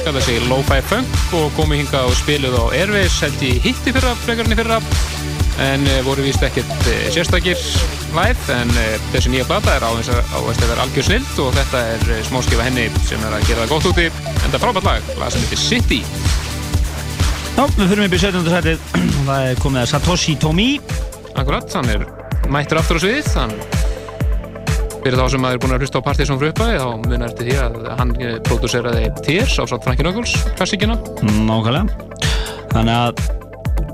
kalla 0.05 0.21
sig 0.21 0.41
Lo-Fi 0.49 0.81
Funk 0.83 1.35
og 1.39 1.53
komu 1.55 1.77
hingað 1.79 2.09
og 2.09 2.17
spiluð 2.19 2.57
á 2.59 2.65
Airways 2.81 3.21
held 3.23 3.45
í 3.47 3.53
hitti 3.63 3.93
fyrra, 3.95 4.11
frekarinn 4.25 4.55
í 4.55 4.59
fyrra. 4.59 4.79
En 5.63 5.87
uh, 5.87 6.01
voru 6.07 6.25
víst 6.27 6.43
ekkert 6.43 6.73
uh, 6.83 7.05
sérstakir 7.15 7.63
live 8.17 8.57
en 8.57 8.75
uh, 8.75 8.99
þessi 9.13 9.31
nýja 9.31 9.47
plata 9.47 9.77
er 9.77 9.87
á 9.87 9.91
þess 10.01 10.11
að 10.35 10.67
vera 10.73 10.83
algjör 10.83 11.07
snild 11.07 11.41
og 11.45 11.55
þetta 11.61 11.85
er 11.95 12.27
smáskifa 12.27 12.67
henni 12.67 12.89
sem 13.07 13.23
er 13.23 13.39
að 13.39 13.47
gera 13.47 13.63
það 13.63 13.75
gott 13.77 13.91
úti. 13.93 14.11
En 14.35 14.49
það 14.49 14.59
er 14.59 14.67
frábært 14.67 14.91
lag, 14.91 15.11
lag 15.23 15.35
sem 15.35 15.47
heitir 15.47 15.63
City. 15.63 16.03
Já, 17.55 17.65
við 17.79 17.95
fyrir 17.95 18.23
17. 18.27 18.55
sætið. 18.57 18.87
Og 18.99 19.27
það 19.31 19.51
er 19.53 19.63
komið 19.63 19.85
að 19.85 19.91
Satoshi 19.95 20.41
Tomi. 20.43 20.71
Akkurat, 21.39 21.71
hann 21.79 21.95
er 21.95 22.09
mættur 22.51 22.83
aftur 22.83 22.99
á 22.99 23.01
sviðið 23.05 23.37
hann 23.39 23.61
fyrir 25.09 25.23
þá 25.23 25.33
sem 25.33 25.41
maður 25.41 25.57
er 25.57 25.63
búin 25.63 25.73
að 25.73 25.83
hlusta 25.85 26.01
á 26.01 26.05
Partizón 26.05 26.39
frá 26.41 26.51
upphæði 26.51 26.81
þá 26.83 26.89
munar 27.07 27.31
eftir 27.31 27.49
því 27.49 27.57
að 27.63 27.77
hann 27.97 28.11
eh, 28.21 28.35
pródúseraði 28.45 29.09
Tears 29.25 29.57
á 29.57 29.65
satt 29.71 29.87
Frankie 29.87 30.05
Knuckles 30.05 30.35
klassikina 30.59 30.99
Nákvæmlega. 31.25 31.87
Þannig 32.75 32.95
að 32.99 33.23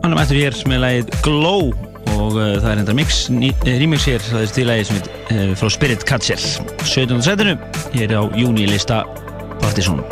hann 0.02 0.10
er 0.10 0.18
mættur 0.18 0.40
hér 0.42 0.60
með 0.70 0.82
lagið 0.88 1.16
Glow 1.22 1.70
og 2.14 2.36
uh, 2.36 2.50
það 2.58 2.70
er 2.72 2.82
enda 2.82 2.98
mix, 2.98 3.24
eh, 3.30 3.74
remix 3.78 4.10
hér 4.10 4.22
það 4.26 4.42
er 4.42 4.52
stílagið 4.52 4.90
sem 4.90 5.00
heit 5.00 5.10
uh, 5.38 5.56
frá 5.60 5.74
Spirit 5.78 6.06
Catcher 6.08 6.46
17. 6.82 7.20
setinu, 7.26 7.58
hér 7.94 8.18
á 8.18 8.22
júnilista 8.34 9.04
Partizón 9.62 10.02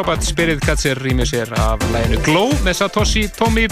frábært 0.00 0.24
Spirit 0.24 0.62
Catcher 0.64 0.96
rýmið 1.04 1.26
sér 1.28 1.50
af 1.60 1.82
læginu 1.92 2.16
Glow 2.24 2.52
með 2.64 2.78
Satoshi 2.78 3.26
Tomi 3.36 3.66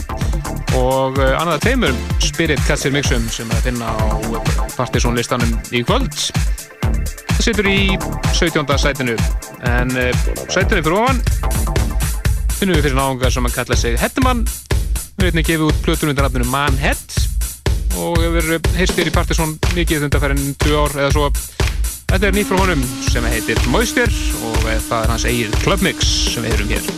og 0.77 1.17
uh, 1.17 1.39
annað 1.39 1.63
teimur 1.65 1.95
Spirit 2.21 2.61
Catcher 2.69 2.93
mixum 2.93 3.25
sem 3.33 3.49
er 3.49 3.57
að 3.57 3.69
finna 3.71 3.89
á 3.89 3.97
Partiðsson 4.75 5.17
listanum 5.17 5.55
í 5.73 5.81
kvöld. 5.89 6.13
Það 7.31 7.41
situr 7.47 7.71
í 7.71 7.79
17. 8.37 8.61
sætinu. 8.83 9.17
En 9.71 9.95
uh, 9.97 10.29
sætinu 10.53 10.83
fyrir 10.83 10.99
ofan 10.99 11.23
finnum 12.59 12.77
við 12.77 12.91
fyrir 12.91 12.99
náðungar 13.01 13.33
sem 13.33 13.49
að 13.49 13.57
kalla 13.63 13.81
sig 13.81 13.97
Hetman. 14.03 14.45
Við 15.17 15.31
veitum 15.31 15.43
að 15.45 15.49
gefa 15.49 15.71
út 15.71 15.83
plötur 15.87 16.13
undir 16.13 16.29
nafninu 16.29 16.51
Manhead 16.53 17.21
og 18.03 18.21
hefur 18.21 18.75
heistir 18.77 19.09
í 19.09 19.15
Partiðsson 19.17 19.57
mikið 19.73 20.11
undarferðin 20.11 20.53
2 20.61 20.77
ár 20.77 21.01
eða 21.07 21.15
svo 21.17 21.33
Þetta 22.09 22.31
er 22.31 22.37
nýtt 22.39 22.49
frá 22.49 22.57
honum 22.63 22.85
sem 23.05 23.27
heitir 23.29 23.61
Moistir 23.69 24.09
og 24.41 24.63
það 24.65 25.03
er 25.03 25.13
hans 25.13 25.29
eigið 25.29 25.59
Clubmix 25.67 26.09
sem 26.33 26.47
við 26.47 26.57
erum 26.57 26.73
hér. 26.73 26.98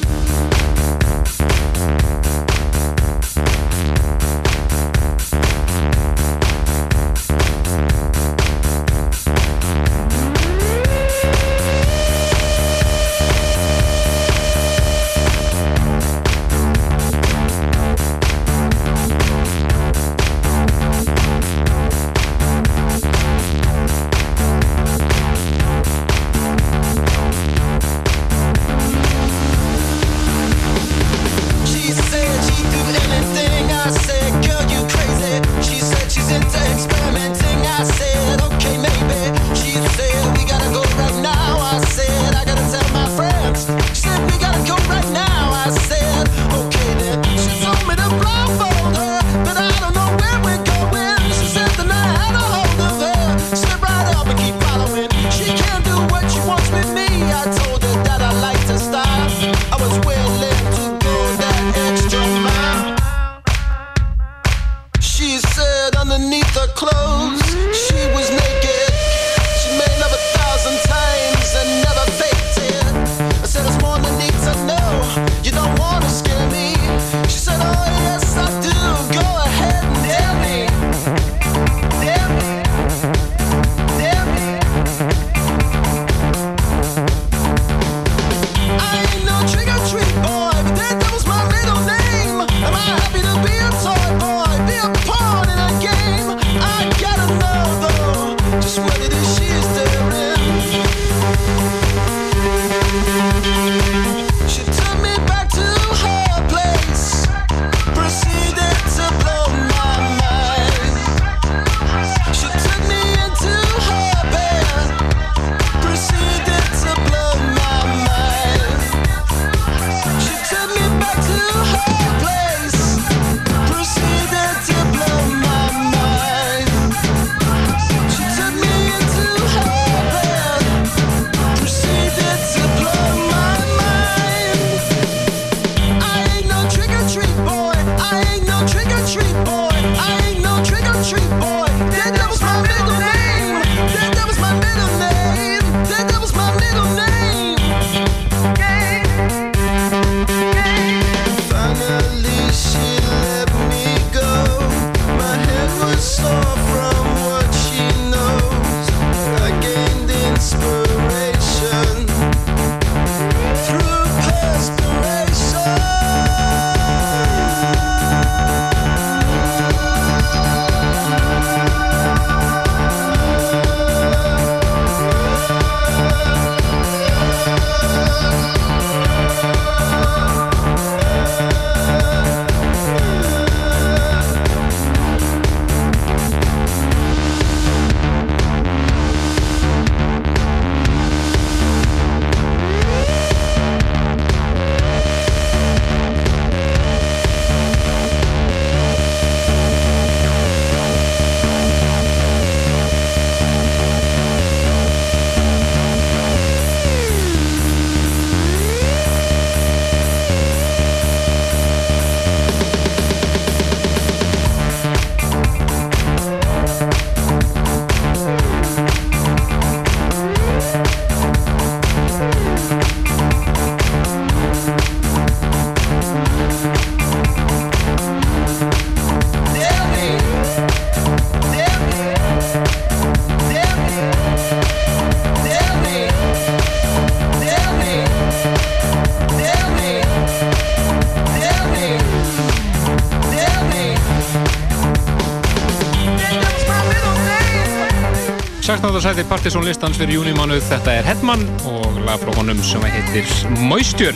Sæti 249.00 249.22
Partiðsson 249.24 249.64
listans 249.64 249.96
fyrir 249.96 250.18
júnimánuð 250.18 250.60
þetta 250.66 250.92
er 250.98 251.06
Hedman 251.08 251.40
og 251.70 252.00
lag 252.04 252.20
frá 252.20 252.34
honum 252.36 252.58
sem 252.64 252.82
heitir 252.84 253.28
Moisture 253.64 254.12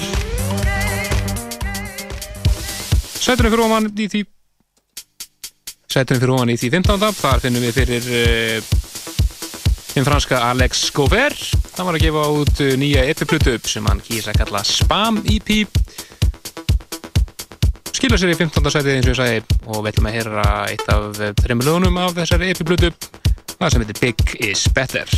Sætunum 3.16 3.54
fyrir 3.54 3.62
ofan 3.64 3.88
í 3.88 4.08
því 4.12 4.20
Sætunum 5.88 6.20
fyrir 6.20 6.34
ofan 6.34 6.52
í 6.52 6.58
því 6.60 6.70
15. 6.74 7.06
þar 7.20 7.44
finnum 7.46 7.64
við 7.64 7.78
fyrir 7.78 8.10
uh, 8.18 8.68
hinn 9.94 10.08
franska 10.10 10.42
Alex 10.50 10.84
Gauver 10.92 11.32
hann 11.78 11.88
var 11.88 11.96
að 11.96 12.04
gefa 12.04 12.26
út 12.42 12.62
uh, 12.66 12.74
nýja 12.80 13.06
EP-plutu 13.14 13.56
sem 13.64 13.88
hann 13.88 14.04
kýrsa 14.04 14.34
að 14.34 14.42
kalla 14.42 14.64
Spam 14.68 15.22
EP 15.24 15.54
skilja 17.94 18.20
sér 18.20 18.34
í 18.34 18.38
15. 18.42 18.68
sætið 18.68 18.98
eins 18.98 19.08
og 19.08 19.14
ég 19.14 19.20
sagði 19.22 19.60
og 19.64 19.80
við 19.80 19.92
ætlum 19.94 20.12
að 20.12 20.16
heyra 20.18 20.48
eitt 20.68 20.88
af 20.92 21.22
þreymur 21.40 21.70
lögunum 21.70 22.00
af 22.04 22.16
þessari 22.20 22.52
EP-plutu 22.52 22.92
það 23.64 23.72
sem 23.72 23.82
heitir 23.84 24.00
Big 24.02 24.32
is 24.44 24.62
Better 24.76 25.08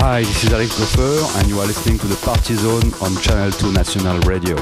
Hi, 0.00 0.22
this 0.22 0.44
is 0.44 0.52
Alex 0.54 0.72
Goffer, 0.78 1.38
and 1.38 1.48
you 1.48 1.60
are 1.60 1.66
listening 1.66 1.98
to 1.98 2.06
the 2.06 2.16
Party 2.24 2.54
Zone 2.54 2.94
on 3.02 3.14
Channel 3.20 3.52
2 3.52 3.72
National 3.72 4.18
Radio. 4.20 4.56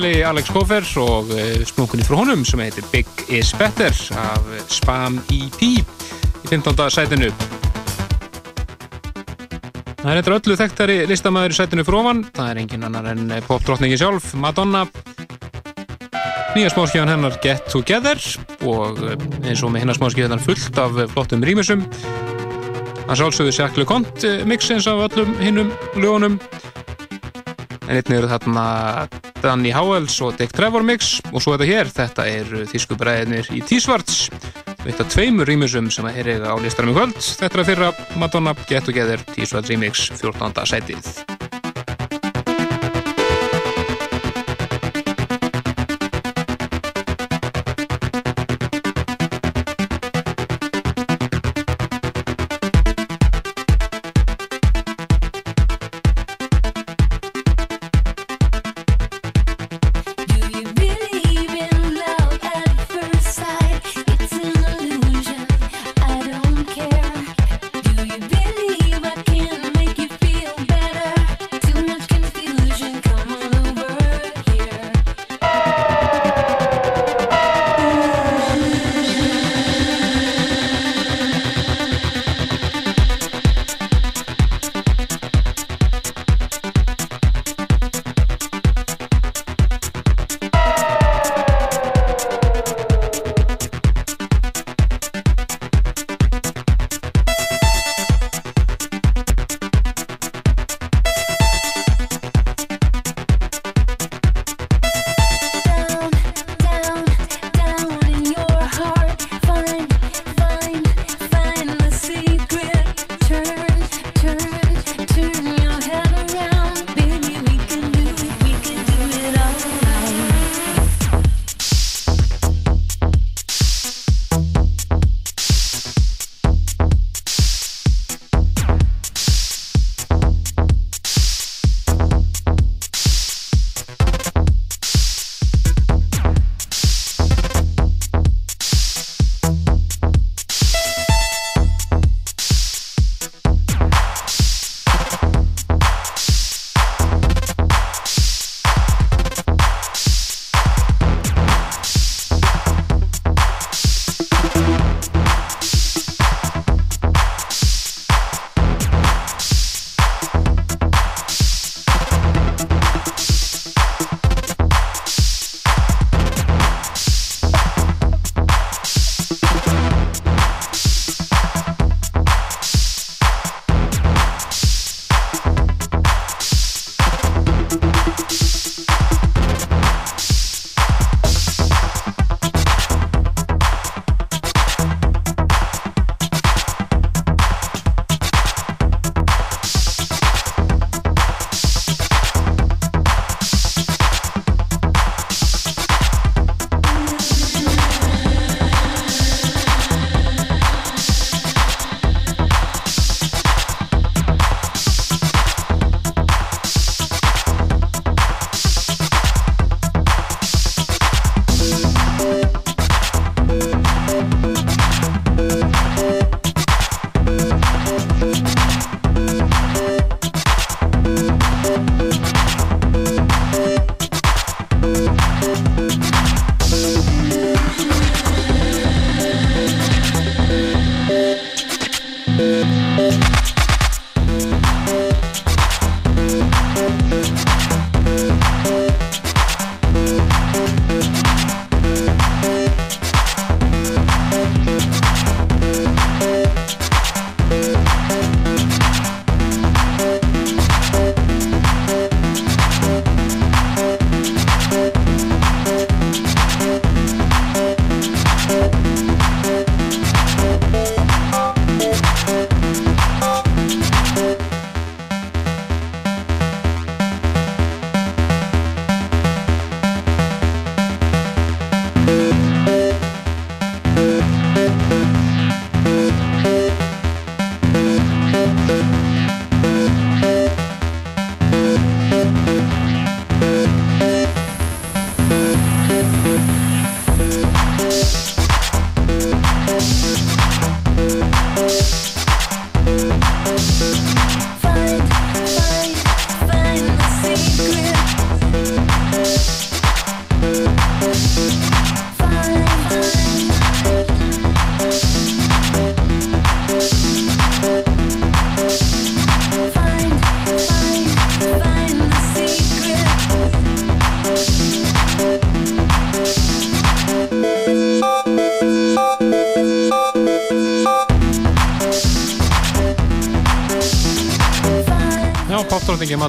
Skemmtilegi 0.00 0.24
Alex 0.24 0.48
Koffer 0.48 0.86
og 1.02 1.28
uh, 1.34 1.64
splunkunni 1.68 2.04
frá 2.06 2.16
honum 2.22 2.40
sem 2.48 2.60
heitir 2.62 2.84
Big 2.88 3.08
is 3.28 3.50
Better 3.52 3.92
af 4.16 4.46
Spam 4.72 5.18
EP 5.28 5.60
í 5.60 5.72
15. 6.48 6.72
sætinu. 6.88 7.28
Það 10.00 10.08
er 10.08 10.20
eitthvað 10.22 10.38
öllu 10.38 10.56
þekktari 10.56 10.96
listamæður 11.10 11.52
í 11.52 11.58
sætinu 11.58 11.84
frá 11.84 11.98
ofan. 12.00 12.24
Það 12.32 12.48
er 12.48 12.62
engin 12.62 12.88
annar 12.88 13.10
en 13.12 13.34
popdrottningi 13.44 14.00
sjálf, 14.00 14.32
Madonna. 14.40 14.86
nýja 16.56 16.72
smáskjöfan 16.72 17.12
hennar 17.12 17.36
Get 17.44 17.68
Together 17.70 18.18
og 18.66 19.04
eh, 19.04 19.20
eins 19.44 19.60
og 19.62 19.70
með 19.70 19.84
hennar 19.84 20.00
smáskjöfan 20.00 20.40
fullt 20.42 20.80
af 20.80 20.96
flottum 21.12 21.44
rýmisum 21.44 21.84
Það 23.04 23.18
sálsögðu 23.20 23.52
Sjakle 23.52 23.84
Kont 23.86 24.24
mixins 24.48 24.88
af 24.90 25.10
öllum 25.10 25.36
hinnum 25.38 25.70
lögunum 25.94 26.40
en 27.90 27.96
einnig 27.98 28.18
eru 28.18 28.30
þarna 28.30 28.64
Danny 29.40 29.72
Howells 29.72 30.18
og 30.24 30.36
Dick 30.38 30.52
Trevor 30.56 30.84
mix 30.86 31.16
og 31.30 31.40
svo 31.40 31.54
þetta 31.54 31.68
hér, 31.68 31.92
þetta 31.94 32.26
er 32.28 32.52
þýskubræðinir 32.70 33.50
í 33.56 33.62
T-Svarts. 33.64 34.28
Þetta 34.80 35.08
tveimur 35.12 35.48
rýmisum 35.48 35.90
sem 35.92 36.08
er 36.12 36.28
eiga 36.36 36.52
á 36.52 36.56
listarum 36.60 36.92
í 36.92 36.96
kvöld. 36.96 37.18
Þetta 37.20 37.52
er 37.52 37.64
að 37.64 37.72
fyrra 37.72 37.90
Madonna 38.20 38.56
Get 38.66 38.88
Together 38.88 39.24
T-Svarts 39.34 39.72
remix 39.72 40.08
14. 40.20 40.64
setið 40.68 41.19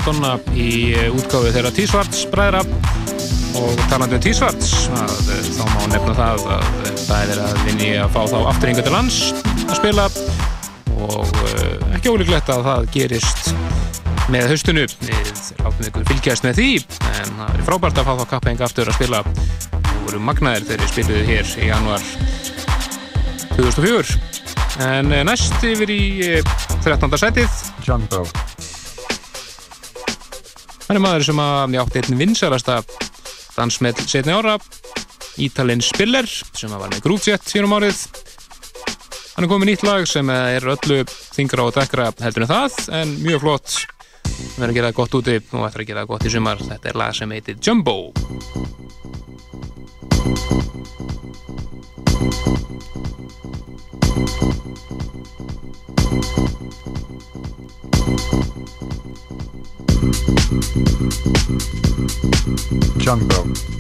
Madonna 0.02 0.32
í 0.58 0.96
eh, 0.98 1.12
útgáfi 1.14 1.52
þeirra 1.54 1.70
T-Svarts 1.76 2.24
bræðra. 2.32 2.64
Og 3.60 3.82
talandi 3.92 4.18
um 4.18 4.24
T-Svarts 4.24 4.72
eh, 4.90 5.44
þá 5.54 5.62
má 5.70 5.84
nefna 5.92 6.16
það 6.18 6.46
að 6.56 6.80
eh, 6.88 6.96
það 7.04 7.34
er 7.36 7.42
að 7.44 7.60
vinni 7.68 7.90
að 8.02 8.16
fá 8.16 8.24
þá 8.32 8.38
aftur 8.50 8.72
yngur 8.72 8.88
til 8.88 8.96
lands 8.96 9.20
að 9.68 9.76
spila. 9.78 10.08
Og 11.06 11.38
ekki 11.94 12.16
ólíklegt 12.16 12.50
að 12.50 12.66
það 12.66 12.90
gerist 12.96 13.54
með 14.34 14.50
haustunu 14.56 14.88
við 14.90 15.32
látum 15.62 15.90
ykkur 15.92 16.10
fylgjast 16.10 16.50
með 16.50 16.62
því 16.64 16.70
en 16.80 17.38
það 17.38 17.54
verið 17.54 17.70
frábært 17.70 18.02
að 18.02 18.10
fá 18.10 18.14
þá 18.24 18.28
kappenga 18.34 18.66
aftur 18.66 18.90
að 18.90 18.98
spila. 18.98 19.24
Og 19.78 19.96
voru 20.08 20.24
magnaðir 20.32 20.66
þegar 20.72 20.88
við 20.88 20.94
spiluðu 20.96 21.28
hér 21.30 21.58
í 21.62 21.70
januar 21.70 22.14
2004 23.54 24.18
en 24.88 25.14
næst 25.30 25.62
yfir 25.62 25.94
í 25.94 26.06
uh, 26.40 26.56
13. 26.82 27.20
setið 27.22 27.62
John 27.86 28.10
Bow. 28.10 28.41
Hann 30.92 30.98
er 31.00 31.04
maður 31.06 31.24
sem 31.24 31.38
að 31.40 31.76
ég 31.78 31.86
átti 31.86 32.00
einn 32.02 32.18
vinsarasta 32.20 32.74
dansmell 33.56 33.94
setni 34.12 34.34
ára 34.36 34.58
Ítalinn 35.40 35.80
Spiller 35.80 36.28
sem 36.28 36.68
var 36.68 36.92
með 36.92 37.06
Groovjet 37.06 37.48
fyrir 37.48 37.64
um 37.70 37.78
árið. 37.78 38.02
Hann 39.38 39.48
er 39.48 39.52
komið 39.54 39.70
nýtt 39.70 39.86
lag 39.88 40.04
sem 40.12 40.34
er 40.36 40.68
öllu 40.74 40.98
þingra 41.08 41.70
og 41.70 41.78
dekkra 41.78 42.10
heldur 42.20 42.44
en 42.44 42.52
það 42.52 42.82
en 43.00 43.14
mjög 43.22 43.46
flott. 43.46 43.78
Við 44.28 44.58
verðum 44.58 44.68
að 44.68 44.76
gera 44.82 44.90
það 44.92 45.00
gott 45.00 45.18
úti 45.22 45.38
og 45.40 45.64
ætlar 45.70 45.86
að 45.86 45.88
gera 45.94 46.04
það 46.04 46.12
gott 46.12 46.28
í 46.28 46.34
sumar. 46.36 46.66
Þetta 46.74 46.92
er 46.92 47.02
lag 47.06 47.16
sem 47.22 47.38
heitir 47.38 47.64
Jumbo 47.64 47.98
John 63.12 63.71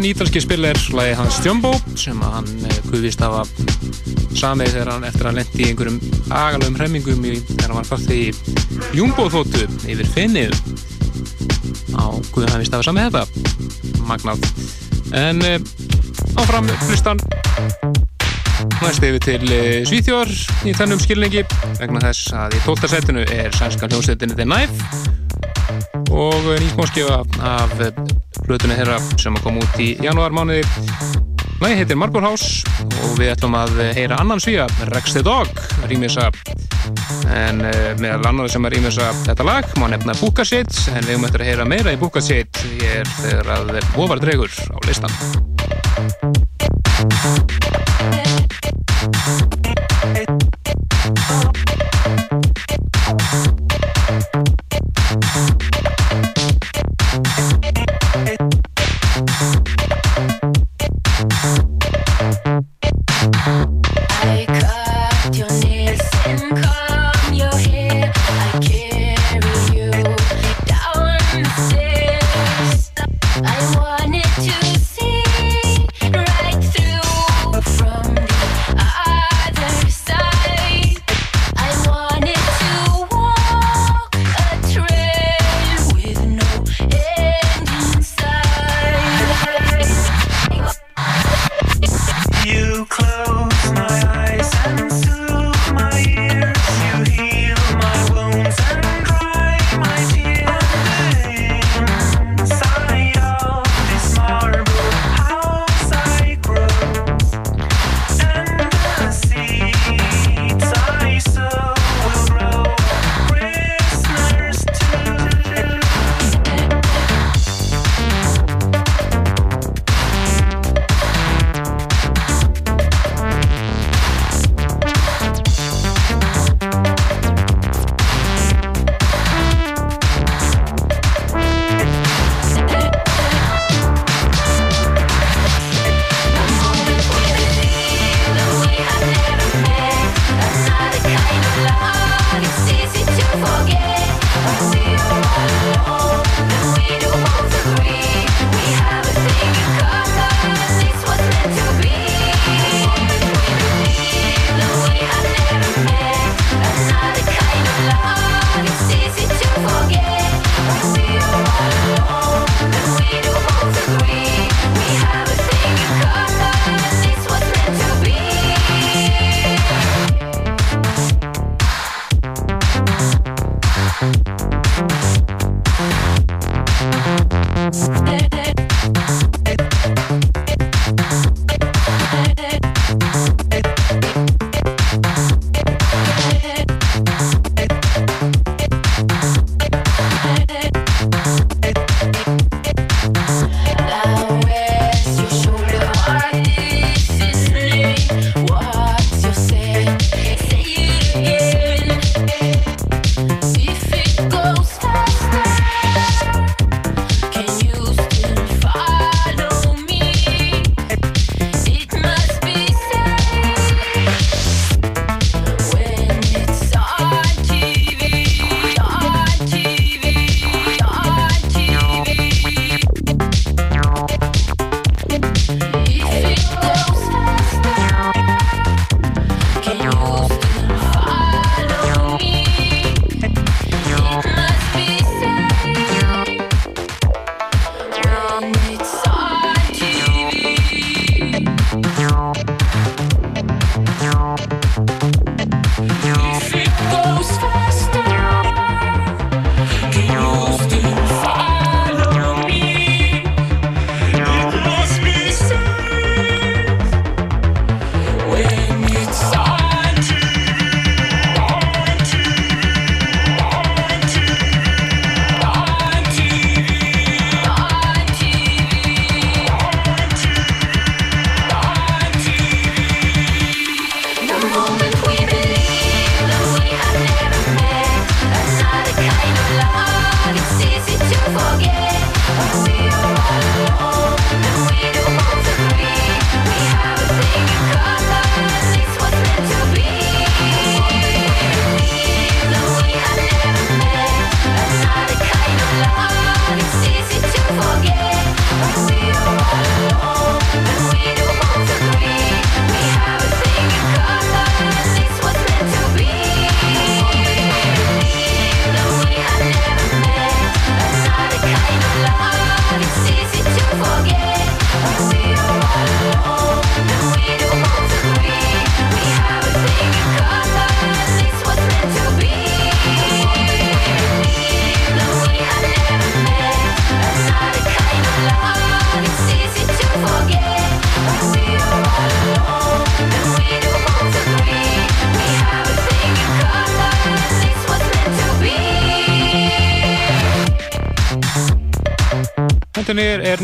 Einn 0.00 0.06
ítalski 0.08 0.40
spiller, 0.40 0.78
lagi 0.96 1.12
hans 1.12 1.42
Jumbo, 1.44 1.74
sem 1.92 2.16
hann 2.24 2.46
kuvist 2.86 3.20
af 3.20 3.34
að 3.42 3.50
samið 4.32 4.70
þegar 4.72 4.88
hann 4.94 5.02
eftir 5.04 5.26
að 5.28 5.34
lendi 5.36 5.58
í 5.60 5.66
einhverjum 5.68 5.98
agalöfum 6.32 6.78
hremmingum 6.78 7.26
í, 7.28 7.32
þegar 7.50 7.66
hann 7.66 7.76
var 7.76 7.88
fætt 7.90 8.14
í 8.14 8.22
Jumbo-þóttu 8.96 9.66
yfir 9.92 10.08
finnið. 10.14 10.56
Á 12.00 12.16
Guðan 12.32 12.54
hann 12.54 12.64
vist 12.64 12.72
af 12.72 12.80
að 12.80 12.86
samið 12.88 13.10
þetta. 13.10 13.26
Magnað. 14.08 14.48
En 15.20 15.44
áfram 16.40 16.72
hlustan 16.86 17.20
næst 18.80 19.04
yfir 19.04 19.20
til 19.26 19.52
Svíþjór 19.90 20.32
í 20.64 20.72
þennum 20.80 21.04
skilningi 21.04 21.44
vegna 21.82 22.06
þess 22.06 22.32
að 22.46 22.56
í 22.56 22.64
tóltasettinu 22.64 23.28
er 23.36 23.52
sænska 23.52 23.92
hljómsveitinni 23.92 24.40
The 24.40 24.48
Knife. 24.48 24.80
Og 26.08 26.54
nýsmóskjöfa 26.56 27.20
af 27.52 27.76
hlutunni 28.50 28.78
þeirra 28.80 29.00
sem 29.16 29.36
að 29.36 29.46
koma 29.46 29.64
út 29.64 29.82
í 29.82 29.92
janúarmániði 30.02 30.64
Lægi 31.60 31.76
heitir 31.76 31.98
Marble 32.00 32.22
House 32.24 32.64
og 33.04 33.18
við 33.20 33.34
ætlum 33.34 33.52
að 33.58 33.82
heyra 33.92 34.16
annan 34.22 34.40
svíja 34.40 34.64
Rex 34.94 35.12
the 35.12 35.20
Dog 35.24 35.50
rýmisa. 35.90 36.30
En 37.36 37.60
uh, 37.60 37.90
meðal 38.00 38.30
annar 38.30 38.48
sem 38.48 38.64
að 38.64 38.78
rýmisa 38.78 39.10
þetta 39.26 39.44
lag 39.44 39.68
má 39.76 39.90
nefna 39.92 40.16
Booka 40.22 40.46
Shit 40.48 40.72
en 40.94 41.04
við 41.04 41.28
eftir 41.28 41.44
að 41.44 41.52
heyra 41.52 41.68
meira 41.68 41.92
í 41.92 42.00
Booka 42.00 42.24
Shit 42.24 42.64
ég 42.80 43.02
er 43.02 43.14
þegar 43.20 43.54
að 43.58 43.78
ofar 44.00 44.24
dregur 44.24 44.56
á 44.72 44.78
listan 44.88 45.49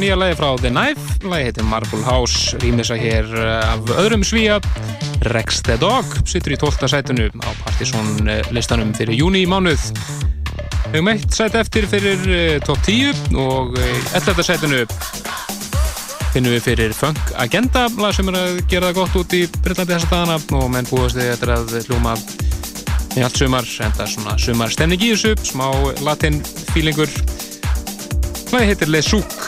nýja 0.06 0.16
lagi 0.22 0.36
frá 0.38 0.54
The 0.54 0.70
Knife, 0.70 1.26
lagi 1.26 1.44
heitir 1.48 1.64
Marble 1.66 2.02
House, 2.06 2.54
rýmisa 2.62 2.94
hér 2.94 3.26
eh, 3.26 3.72
af 3.72 3.88
öðrum 3.98 4.22
svíja, 4.22 4.60
Rex 5.34 5.64
the 5.66 5.74
Dog, 5.82 6.06
sittur 6.22 6.54
í 6.54 6.58
12. 6.62 6.86
sætunu 6.92 7.26
á 7.42 7.50
Partizón 7.64 8.28
listanum 8.54 8.92
fyrir 8.94 9.18
júni 9.18 9.42
í 9.42 9.48
mánuð. 9.50 9.88
Við 10.92 10.94
höfum 10.94 11.10
eitt 11.10 11.34
sæt 11.34 11.56
eftir 11.58 11.88
fyrir 11.90 12.22
uh, 12.22 12.38
top 12.62 12.78
10 12.86 13.34
og 13.34 13.74
uh, 13.74 14.14
11. 14.14 14.46
sætunu 14.46 14.84
finnum 16.36 16.54
við 16.54 16.62
fyrir 16.68 16.94
Funk 16.94 17.34
Agenda, 17.42 17.88
lag 17.98 18.14
sem 18.14 18.30
er 18.30 18.38
að 18.44 18.62
gera 18.70 18.92
það 18.92 19.00
gott 19.00 19.18
út 19.24 19.34
í 19.34 19.42
Bryllandi 19.58 19.96
þessa 19.96 20.12
dagana 20.12 20.38
og 20.60 20.70
menn 20.76 20.86
búast 20.92 21.18
þið 21.18 21.32
eftir 21.32 21.54
að 21.56 21.76
hljóma 21.88 22.14
í 23.16 23.26
allt 23.26 23.42
sumar, 23.42 23.74
enda 23.88 24.06
svona 24.06 24.38
sumar 24.38 24.70
stemning 24.70 25.02
í 25.02 25.16
þessu, 25.16 25.34
smá 25.50 25.66
latin 26.06 26.38
feelingur. 26.70 27.10
Lagi 28.54 28.70
heitir 28.70 28.94
Le 28.94 29.02
Souk. 29.02 29.45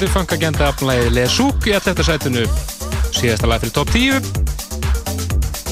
Hljómsveitin 0.00 0.16
funkagenda 0.16 0.68
afnlæði 0.70 1.10
Lesúk 1.12 1.66
í 1.68 1.74
11. 1.76 2.04
sætinu. 2.06 2.42
Síðasta 3.12 3.48
lag 3.50 3.60
fyrir 3.60 3.74
top 3.74 3.90
10 3.92 4.14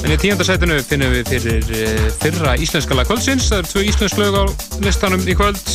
en 0.05 0.11
í 0.13 0.17
10. 0.21 0.43
sætinu 0.45 0.75
finnum 0.85 1.15
við 1.15 1.31
fyrir 1.31 1.71
eh, 1.73 2.03
fyrra 2.21 2.53
íslenska 2.61 2.93
lag 2.93 3.09
kvöldsins. 3.09 3.47
Það 3.49 3.63
eru 3.63 3.71
tvö 3.71 3.81
íslensk 3.89 4.19
lög 4.21 4.37
á 4.37 4.43
listanum 4.85 5.23
í 5.25 5.33
kvöld. 5.33 5.71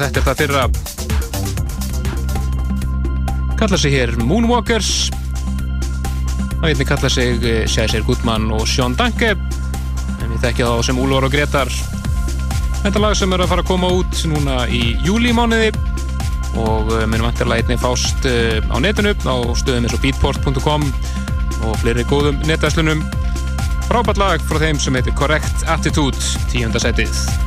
Þetta 0.00 0.18
er 0.18 0.26
það 0.26 0.40
fyrra. 0.40 0.64
Kalla 3.60 3.78
sig 3.78 3.94
hér 3.94 4.16
Moonwalkers. 4.18 4.90
Og 6.58 6.66
einnig 6.72 6.90
kalla 6.90 7.06
sig 7.12 7.38
Cæsir 7.70 8.02
Gutmann 8.08 8.50
og 8.50 8.66
Sjón 8.66 8.98
Danke 8.98 9.36
en 9.36 10.26
við 10.26 10.42
þekkja 10.48 10.72
þá 10.72 10.90
sem 10.90 10.98
Úlvar 10.98 11.28
og 11.28 11.36
Gretar. 11.36 11.70
Þetta 12.82 13.06
lag 13.06 13.14
sem 13.14 13.30
er 13.30 13.46
að 13.46 13.54
fara 13.54 13.62
að 13.62 13.70
koma 13.70 13.94
út 14.00 14.26
núna 14.26 14.64
í 14.66 14.96
júlímániði 15.06 15.70
minnum 17.06 17.28
vantarlega 17.28 17.64
einnig 17.64 17.82
fást 17.82 18.26
uh, 18.28 18.58
á 18.70 18.76
netinu 18.82 19.14
á 19.14 19.36
stöðum 19.58 19.86
eins 19.86 19.96
og 19.96 20.02
beatport.com 20.04 20.88
og 21.66 21.76
fleiri 21.82 22.06
góðum 22.10 22.40
netvæslunum 22.48 23.04
frábært 23.88 24.20
lag 24.22 24.48
frá 24.48 24.60
þeim 24.62 24.80
sem 24.82 24.98
heitir 24.98 25.16
Correct 25.18 25.64
Attitude 25.70 26.18
tíundasettið 26.52 27.14
Eðalhás 27.14 27.39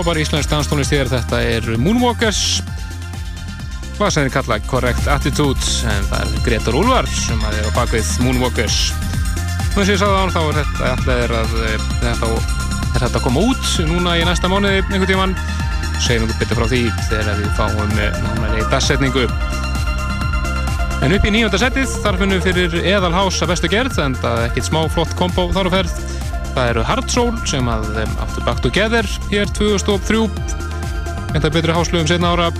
frábæri 0.00 0.22
íslensk 0.24 0.48
danstónlist 0.48 0.94
hér, 0.94 1.08
þetta 1.12 1.38
er 1.44 1.66
Moonwalkers. 1.76 2.62
Hvað 3.98 4.12
sem 4.14 4.24
er 4.24 4.32
kallað 4.32 4.62
Correct 4.70 5.08
Attitude? 5.12 5.60
En 5.92 6.06
það 6.08 6.22
er 6.22 6.44
Gretur 6.46 6.78
Ulvar 6.78 7.08
sem 7.12 7.42
að 7.44 7.58
er 7.58 7.66
á 7.68 7.72
bakvið 7.76 8.12
Moonwalkers. 8.24 8.78
Og 9.74 9.82
eins 9.82 9.90
og 9.90 9.92
ég 9.92 10.00
sagði 10.00 10.14
á 10.16 10.20
hann 10.22 10.32
þá 10.32 10.40
er 10.40 10.56
þetta 10.60 10.88
alltaf 10.94 11.20
er 11.26 11.34
að 11.36 11.52
eh, 11.66 11.84
þetta, 12.00 12.30
er 12.30 12.96
þetta 12.96 13.20
að 13.20 13.26
koma 13.26 13.42
út 13.50 13.74
núna 13.90 14.14
í 14.16 14.24
næsta 14.24 14.48
mánuði 14.48 14.78
einhvern 14.80 15.10
tíman 15.10 15.36
segjum 16.00 16.24
einhvern 16.24 16.40
bitur 16.40 16.60
frá 16.62 16.70
því 16.70 16.82
þegar 17.10 17.42
við 17.42 17.52
fáum 17.60 17.92
eh, 18.00 18.22
námæli 18.24 18.64
dassetningu 18.72 19.26
en 21.04 21.16
upp 21.18 21.28
í 21.28 21.34
nýjönda 21.34 21.60
setið 21.60 21.92
þarf 22.06 22.24
við 22.24 22.32
nú 22.32 22.40
fyrir 22.46 22.80
eðalhás 22.80 23.44
að 23.44 23.52
bestu 23.52 23.72
gerð 23.76 24.00
en 24.00 24.16
það 24.24 24.46
er 24.46 24.48
ekkit 24.48 24.70
smá 24.72 24.80
flott 24.96 25.12
kombo 25.20 25.50
þar 25.52 25.68
og 25.68 25.76
ferð 25.76 26.09
það 26.54 26.72
eru 26.72 26.84
Hard 26.86 27.10
Soul 27.12 27.32
sem 27.48 27.68
að 27.70 27.86
þeim 27.96 28.18
aftur 28.24 28.46
Back 28.46 28.62
Together 28.64 29.06
hér 29.30 29.50
2003 29.56 30.24
eitt 31.34 31.46
af 31.46 31.54
betri 31.54 31.74
háslugum 31.74 32.08
setna 32.10 32.34
ára. 32.34 32.50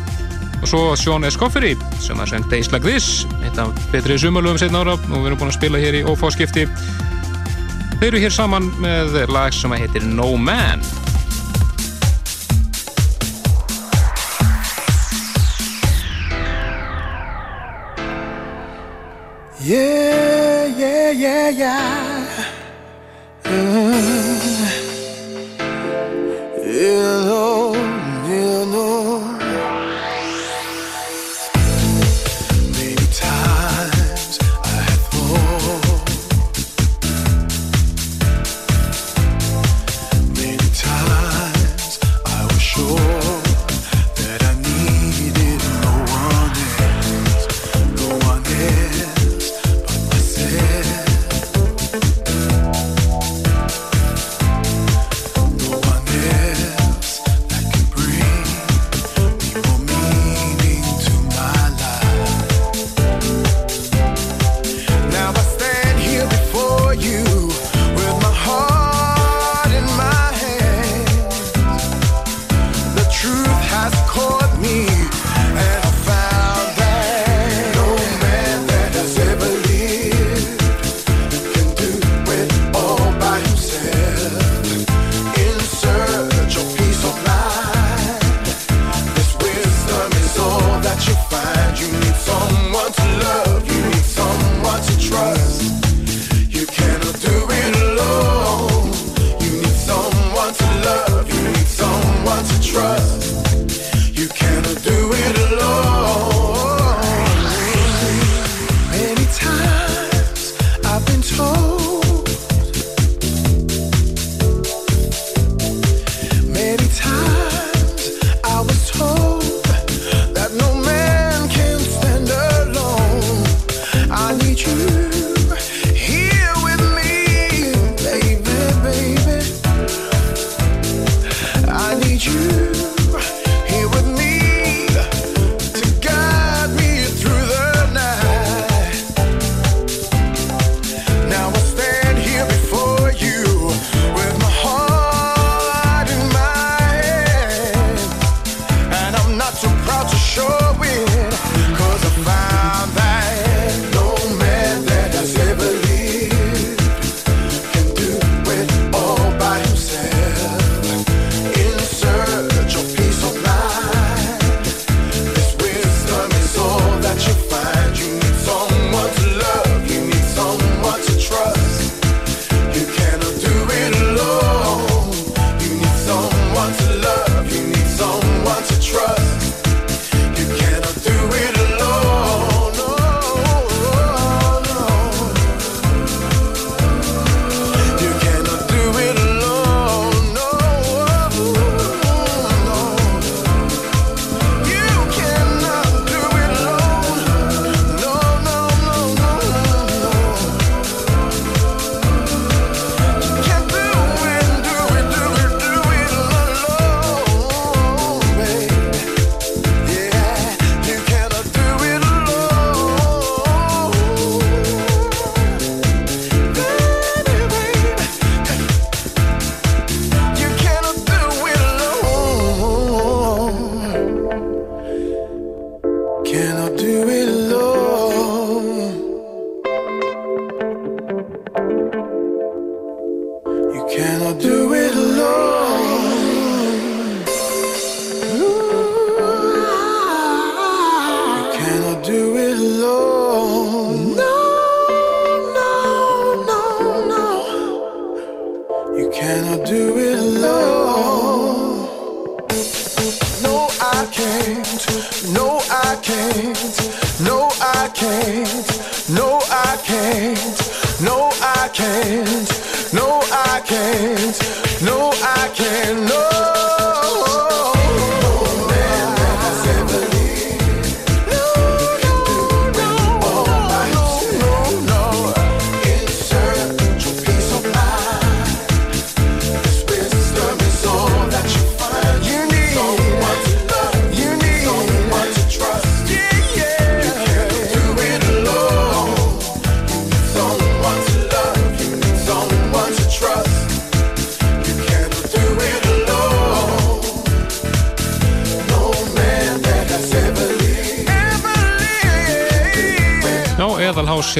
Og 0.60 0.68
svo 0.68 0.80
Sean 0.98 1.24
Escofferi 1.24 1.72
sem 2.04 2.18
að 2.20 2.34
senda 2.34 2.52
Days 2.52 2.70
Like 2.72 2.84
This 2.86 3.26
eitt 3.40 3.58
af 3.58 3.72
betri 3.92 4.18
sumalugum 4.20 4.60
setna 4.60 4.84
ára. 4.84 4.96
Og 5.10 5.16
við 5.16 5.30
erum 5.32 5.42
búin 5.42 5.52
að 5.52 5.58
spila 5.58 5.82
hér 5.82 6.00
í 6.00 6.06
ófáskipti. 6.06 6.66
Þeir 8.00 8.10
eru 8.12 8.24
hér 8.24 8.34
saman 8.34 8.70
með 8.80 9.22
lag 9.32 9.54
sem 9.56 9.72
að 9.72 9.86
heitir 9.86 10.06
No 10.08 10.34
Man. 10.36 10.84
Yeah, 19.62 20.66
yeah, 20.78 21.10
yeah, 21.10 21.48
yeah. 21.50 22.09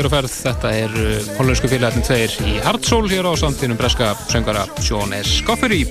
Hér 0.00 0.08
á 0.08 0.16
ferð. 0.16 0.32
Þetta 0.32 0.70
er 0.72 0.92
hollensku 1.36 1.68
félagarnir 1.68 2.06
tveir 2.06 2.34
í 2.48 2.54
Hardsól 2.64 3.04
hér 3.10 3.28
á 3.28 3.32
samtíðnum 3.36 3.76
breska 3.80 4.14
söngara 4.32 4.64
Sean 4.80 5.12
S. 5.16 5.40
Goffery. 5.44 5.82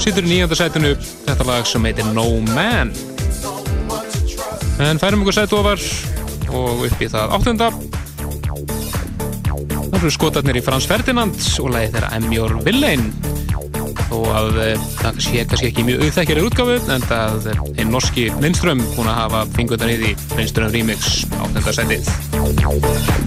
Sýtur 0.00 0.22
í 0.22 0.30
nýjönda 0.30 0.58
sætinu 0.58 0.92
þetta 1.26 1.46
lag 1.48 1.66
sem 1.66 1.88
heitir 1.88 2.06
No 2.14 2.28
Man. 2.54 2.92
En 4.80 5.02
færum 5.02 5.24
ykkur 5.24 5.36
sætu 5.40 5.58
ofar 5.58 5.82
og 6.54 6.86
upp 6.86 7.02
í 7.02 7.10
það 7.10 7.34
áttunda. 7.38 7.72
Það 9.80 9.98
eru 9.98 10.14
skotarnir 10.14 10.60
í 10.60 10.64
Frans 10.64 10.86
Ferdinand 10.88 11.42
og 11.64 11.74
lagi 11.74 11.90
þeirra 11.96 12.14
I'm 12.16 12.30
Your 12.32 12.60
Villain 12.64 13.10
og 14.14 14.26
að 14.34 14.58
eh, 14.64 14.88
það 15.00 15.20
sé 15.22 15.44
kannski 15.46 15.70
ekki 15.70 15.86
mjög 15.86 16.04
auðþekkjari 16.06 16.44
útgáfu 16.48 16.78
en 16.94 17.06
það 17.06 17.50
er 17.52 17.88
norski 17.88 18.28
Lindström 18.42 18.82
búin 18.96 19.10
að 19.10 19.20
hafa 19.22 19.44
fingurðan 19.56 19.94
í 19.94 19.98
því 20.02 20.12
Lindström 20.38 20.74
Remix 20.74 21.10
á 21.38 21.44
þetta 21.54 21.76
setið 21.80 22.39
Yeah. 22.72 23.19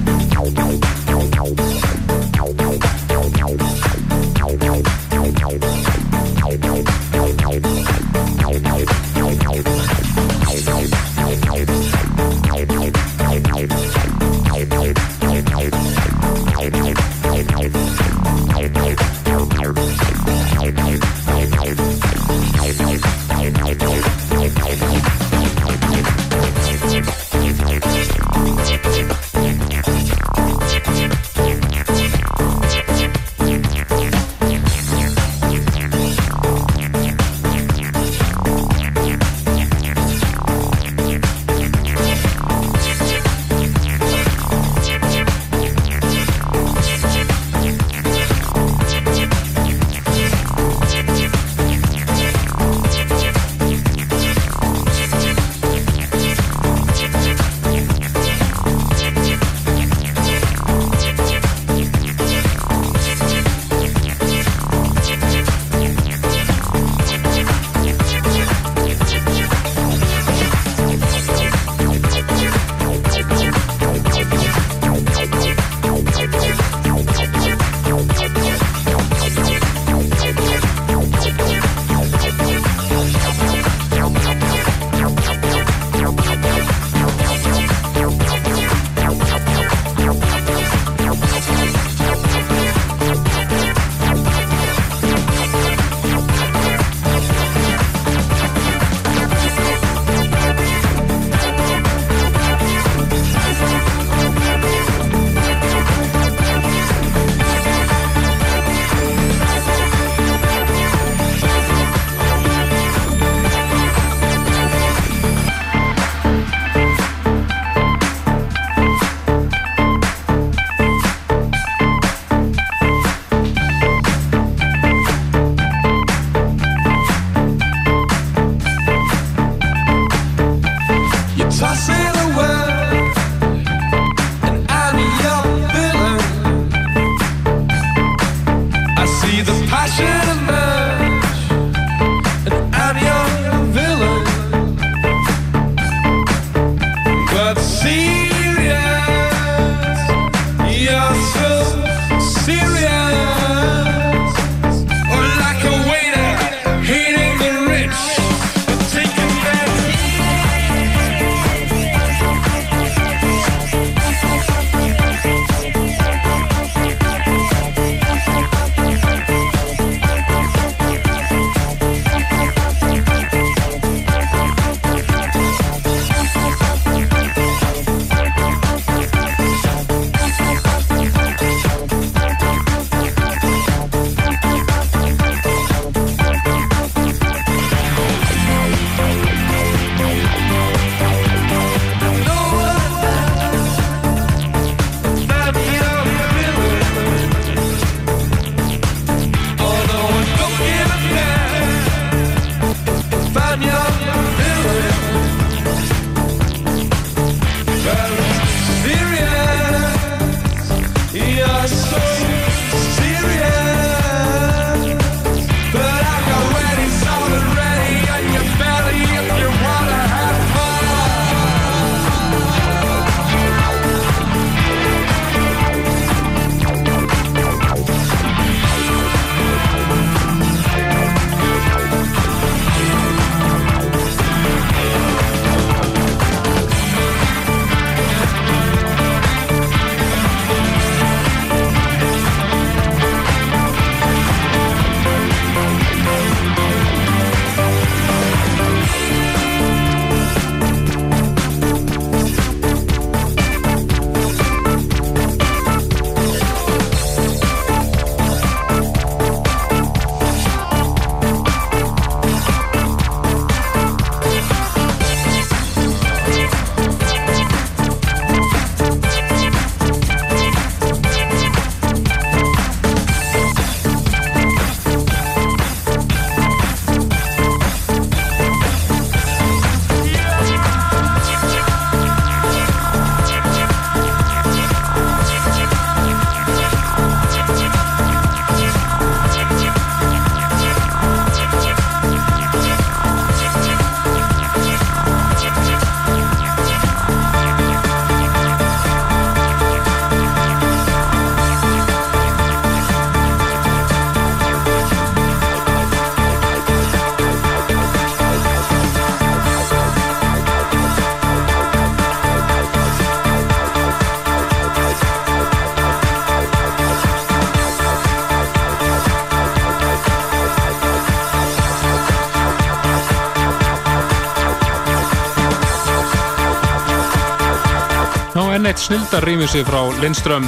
Snildar 328.84 329.24
rýmisi 329.24 329.62
frá 329.64 329.80
Lindström. 330.02 330.44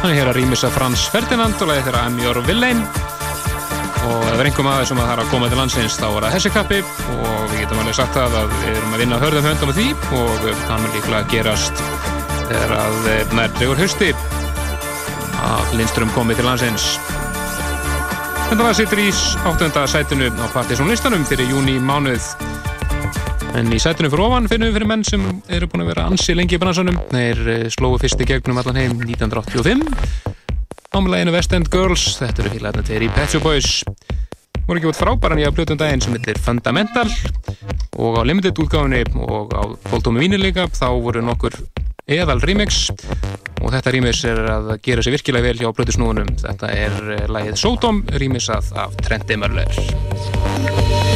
Hann 0.00 0.10
er 0.10 0.14
hér 0.16 0.30
að 0.30 0.38
rýmisa 0.38 0.70
Frans 0.72 1.02
Ferdinand 1.12 1.60
og 1.60 1.68
leiði 1.68 1.84
þeirra 1.88 2.04
Amjör 2.08 2.40
Villein 2.46 2.80
og 4.06 4.22
ef 4.30 4.38
er 4.38 4.46
einhverjum 4.46 4.70
aðeins 4.70 4.92
sem 4.92 5.00
að 5.00 5.08
það 5.08 5.12
er 5.16 5.22
að 5.24 5.32
koma 5.34 5.50
til 5.50 5.58
landsins 5.60 5.98
þá 5.98 6.06
er 6.06 6.26
það 6.26 6.36
þessi 6.36 6.52
kappi. 6.54 6.78
Og 7.16 7.44
við 7.50 7.60
getum 7.60 7.82
alveg 7.82 7.98
sagt 7.98 8.16
það 8.16 8.38
að 8.40 8.54
við 8.54 8.70
erum 8.72 8.96
að 8.96 9.02
vinna 9.02 9.20
hörðum 9.24 9.48
höndum 9.50 9.72
með 9.72 9.80
því 9.80 9.86
og 10.20 10.48
það 10.62 10.82
mun 10.84 10.96
líklega 10.96 11.30
gerast 11.34 11.84
þegar 12.46 12.74
að 12.78 13.10
nær 13.36 13.54
dregur 13.58 13.82
hausti 13.82 14.10
að 15.50 15.76
Lindström 15.76 16.16
komi 16.16 16.38
til 16.38 16.48
landsins. 16.48 16.90
Þetta 18.46 18.62
var 18.62 18.78
sittur 18.78 19.02
í 19.02 19.10
áttunda 19.44 19.88
sætinu 19.90 20.32
á 20.40 20.46
partysónlistanum 20.54 21.26
fyrir 21.28 21.50
júni 21.52 21.80
mánuð 21.82 22.32
En 23.56 23.70
í 23.72 23.78
sætunum 23.80 24.12
fyrir 24.12 24.26
ofan 24.26 24.48
finnum 24.50 24.68
við 24.68 24.74
fyrir 24.76 24.88
menn 24.90 25.04
sem 25.06 25.22
eru 25.56 25.68
búin 25.72 25.86
að 25.86 25.94
vera 25.94 26.02
ansi 26.10 26.34
lengi 26.36 26.58
í 26.58 26.60
bransanum. 26.60 26.98
Þeir 27.08 27.38
eh, 27.48 27.62
slóðu 27.72 28.02
fyrsti 28.02 28.26
gegnum 28.28 28.60
allan 28.60 28.76
heim 28.76 28.98
1985 29.00 30.34
ámleginu 30.96 31.32
West 31.32 31.54
End 31.56 31.70
Girls. 31.72 32.04
Þetta 32.20 32.44
eru 32.44 32.52
félagarna 32.52 32.84
þeir 32.84 33.06
í 33.06 33.08
Pet 33.16 33.32
Shop 33.32 33.46
Boys. 33.46 33.80
voru 34.66 34.80
ekki 34.80 34.90
út 34.90 34.98
frábæran 34.98 35.40
í 35.40 35.46
að 35.46 35.56
blötu 35.56 35.76
um 35.76 35.80
daginn 35.80 36.02
sem 36.04 36.12
heitir 36.16 36.40
Fundamental 36.42 37.06
og 37.96 38.18
á 38.18 38.22
limited 38.26 38.58
útgáfinni 38.60 39.04
og 39.24 39.54
á 39.54 39.62
fólkdómi 39.88 40.24
víni 40.24 40.40
líka 40.42 40.66
þá 40.66 40.88
voru 40.90 41.22
nokkur 41.22 41.54
eðal 42.10 42.40
remix 42.42 42.90
og 43.62 43.70
þetta 43.72 43.94
remix 43.94 44.24
er 44.26 44.42
að 44.52 44.72
gera 44.82 45.04
sér 45.06 45.16
virkilega 45.16 45.48
vel 45.48 45.62
hjá 45.62 45.70
blötu 45.72 45.96
snúðunum. 45.96 46.34
Þetta 46.44 46.74
er 46.74 46.98
eh, 47.16 47.28
lagið 47.30 47.60
Sodom 47.62 48.02
remixað 48.12 48.74
af 48.84 48.98
Trent 49.06 49.32
Immerler. 49.32 51.15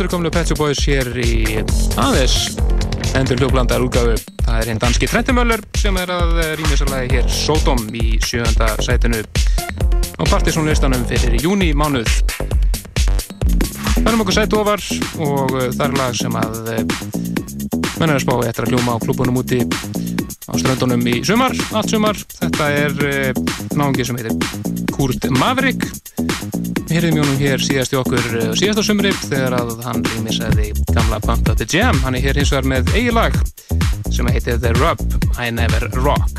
Þetta 0.00 0.06
eru 0.08 0.16
komlu 0.16 0.30
Pet 0.32 0.48
Shop 0.48 0.60
Boys 0.62 0.78
hér 0.88 1.08
í 1.20 1.32
aðeins 2.00 2.54
endur 3.18 3.36
hljóblandar 3.36 3.82
útgáfu. 3.84 4.14
Það 4.46 4.54
er 4.56 4.70
hinn 4.70 4.78
danski 4.80 5.08
Trentimöller 5.10 5.60
sem 5.76 5.98
er 6.00 6.12
að 6.14 6.38
rýmisalagi 6.56 7.18
hér 7.18 7.26
Sodom 7.28 7.82
í 7.92 8.14
sjönda 8.24 8.70
sætinu 8.80 9.20
á 9.20 10.22
partysónlistanum 10.24 11.04
fyrir 11.10 11.36
júni 11.44 11.74
mánuð. 11.76 12.08
Það 13.98 14.08
erum 14.08 14.24
okkur 14.24 14.38
sætu 14.38 14.62
ofar 14.62 14.86
og 15.20 15.52
það 15.58 15.84
er 15.90 15.98
lag 15.98 16.16
sem 16.16 16.40
að 16.46 16.56
menn 16.70 18.08
er 18.08 18.16
að 18.16 18.24
spá 18.24 18.34
eftir 18.38 18.70
að 18.70 18.72
hljóma 18.72 18.96
á 18.96 19.02
klúbunum 19.04 19.42
úti 19.42 19.60
á 20.48 20.52
ströndunum 20.56 21.04
í 21.12 21.18
sumar, 21.28 21.52
allt 21.76 21.92
sumar. 21.92 22.24
Þetta 22.38 22.72
er 22.86 22.96
náðungi 23.76 24.08
sem 24.08 24.16
heitir 24.16 24.88
Kurt 24.96 25.28
Maverick 25.36 25.89
Við 26.90 26.96
heyrðum 26.98 27.18
Jónum 27.20 27.36
hér 27.38 27.62
síðast 27.62 27.92
í 27.94 27.96
okkur 28.00 28.24
eh, 28.34 28.48
síðast 28.58 28.80
á 28.82 28.84
sumri 28.88 29.12
þegar 29.14 29.54
að 29.60 29.68
hann 29.84 30.00
rýmisæði 30.08 30.72
gamla 30.90 31.20
Pump 31.22 31.52
Up 31.52 31.60
The 31.60 31.68
Jam. 31.70 32.00
Hann 32.02 32.18
er 32.18 32.24
hér 32.24 32.40
hins 32.42 32.50
vegar 32.50 32.66
með 32.66 32.90
eigi 32.98 33.14
lag 33.14 33.38
sem 34.10 34.26
heitir 34.34 34.58
The 34.58 34.74
Rub, 34.74 34.98
I 35.38 35.52
Never 35.54 35.86
Rock. 36.02 36.29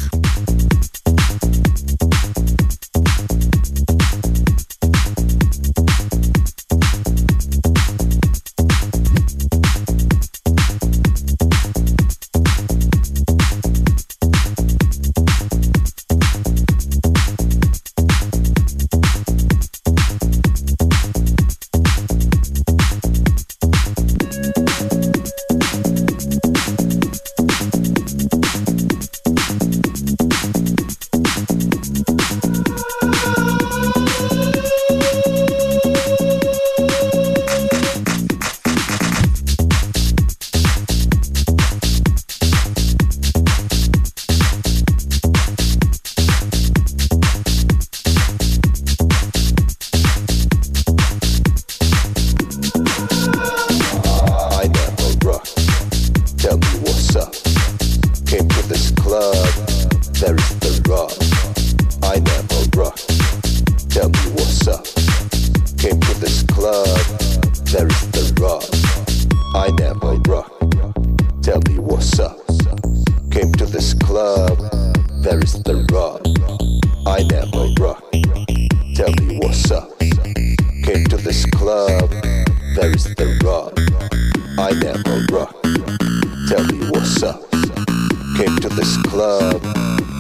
came 88.41 88.57
to 88.57 88.69
this 88.69 88.97
club, 89.03 89.61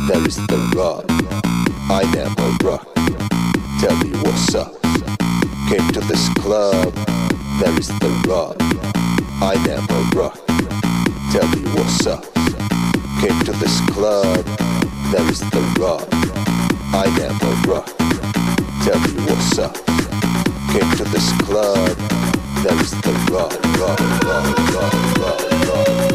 there 0.07 0.23
is 0.27 0.35
the 0.45 0.59
rub. 0.75 1.05
I 1.89 2.03
never 2.13 2.49
rock. 2.63 2.85
Tell 3.79 3.97
me 3.97 4.11
what's 4.21 4.53
up. 4.53 4.79
Came 5.69 5.87
to 5.93 6.01
this 6.01 6.29
club, 6.35 6.93
there 7.59 7.75
is 7.79 7.87
the 7.87 8.11
rub. 8.29 8.57
I 9.41 9.55
never 9.65 10.01
rock. 10.15 10.37
Tell 11.31 11.47
me 11.55 11.63
what's 11.73 12.05
up. 12.05 12.23
Came 13.21 13.39
to 13.47 13.53
this 13.53 13.81
club, 13.89 14.45
there 15.11 15.27
is 15.27 15.39
the 15.39 15.63
rub. 15.79 16.07
I 16.93 17.07
never 17.17 17.53
rock. 17.71 17.89
Tell 18.85 18.99
me 18.99 19.13
what's 19.29 19.57
up. 19.57 19.73
Came 20.73 20.91
to 20.97 21.05
this 21.05 21.31
club, 21.41 21.97
there 22.61 22.79
is 22.81 22.91
the 23.01 23.13
rub, 23.31 23.51
rub, 23.81 23.99
rub, 24.23 24.45
rub, 24.75 24.93
rub, 25.17 25.67
rub. 25.69 26.10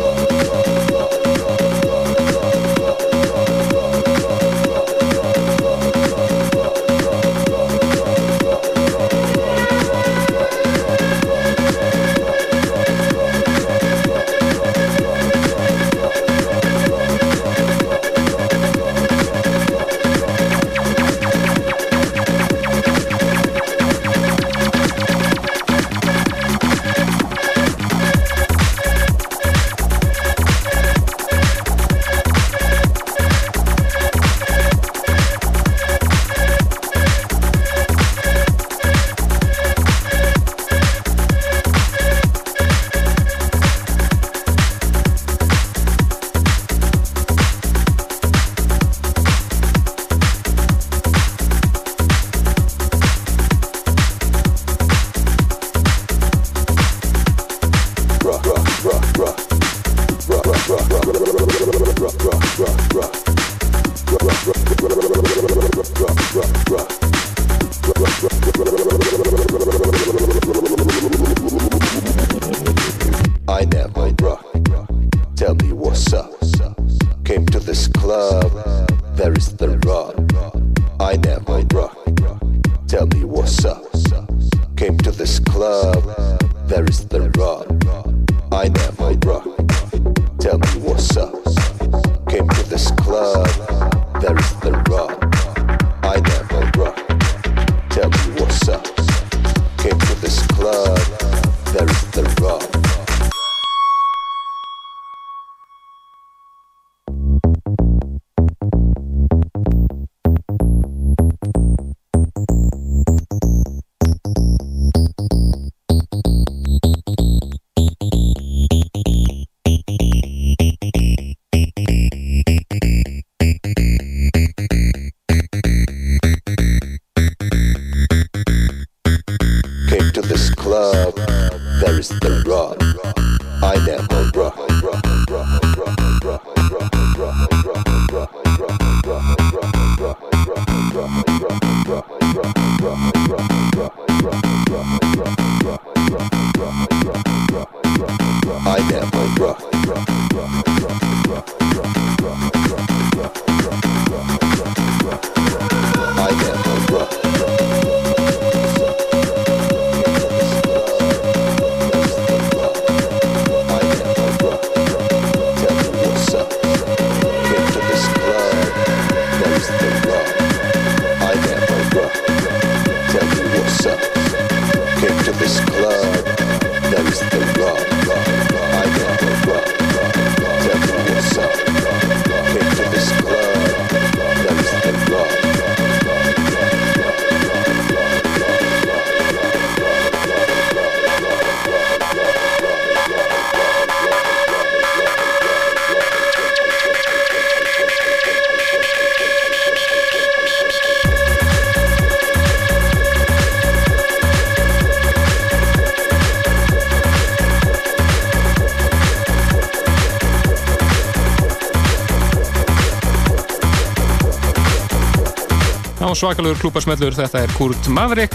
Svakalur 216.16 216.56
klúparsmellur 216.60 217.14
þetta 217.16 217.43
er 217.44 217.52
Kurt 217.56 217.88
Maverick. 217.93 218.34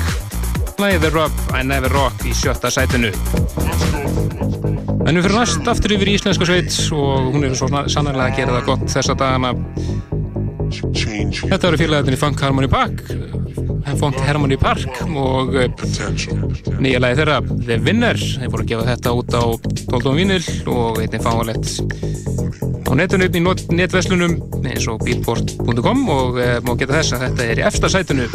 Lagið 0.82 1.04
The 1.06 1.12
Rub, 1.14 1.42
I 1.58 1.64
Never 1.66 1.94
Rock 1.94 2.26
í 2.30 2.34
sjötta 2.38 2.70
sætinu. 2.74 3.10
En 5.02 5.18
við 5.18 5.26
fyrir 5.26 5.38
næst 5.40 5.68
aftur 5.70 5.96
yfir 5.98 6.12
í 6.12 6.16
íslenska 6.20 6.46
sveit 6.48 6.78
og 6.94 7.32
hún 7.34 7.48
er 7.48 7.58
svo 7.58 7.70
sannarlega 7.70 8.30
að 8.30 8.38
gera 8.38 8.60
það 8.60 8.70
gott 8.70 8.88
þessa 8.94 9.18
dagana. 9.18 9.54
Þetta 10.72 11.68
eru 11.68 11.82
félagatinn 11.82 12.16
í 12.16 12.22
Funk 12.22 12.46
Harmony 12.46 12.70
Park 12.72 13.02
Funk 14.00 14.20
Harmony 14.24 14.58
Park 14.58 15.02
og 15.10 15.56
eh, 15.60 15.68
nýja 16.80 17.02
lagi 17.02 17.18
þeirra 17.20 17.40
The 17.66 17.78
Winner, 17.84 18.20
þeir 18.20 18.54
voru 18.54 18.66
að 18.66 18.72
gefa 18.72 18.88
þetta 18.92 19.14
út 19.18 19.36
á 19.36 19.44
12. 19.92 20.14
vinil 20.16 20.44
og 20.72 21.02
einnig 21.02 21.26
fáalett 21.26 21.74
á 22.88 22.92
netunum 22.98 23.36
í 23.38 23.42
netveslunum 23.78 24.38
eins 24.82 24.90
og 24.90 25.04
beatport.com 25.06 26.08
og 26.10 26.38
e, 26.42 26.48
má 26.66 26.74
geta 26.80 26.98
þess 26.98 27.14
að 27.14 27.26
þetta 27.28 27.46
er 27.46 27.60
í 27.62 27.66
eftir 27.68 27.92
sætunu 27.94 28.26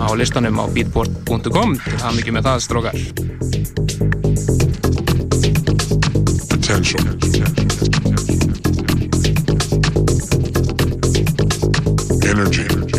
á 0.00 0.08
listanum 0.16 0.56
á 0.56 0.64
beatport.com 0.72 1.76
Það 1.84 2.16
mikið 2.16 2.36
með 2.36 2.48
það 2.48 2.62
strókar. 2.64 2.96
Attention. 6.56 7.04
Energy. 12.30 12.89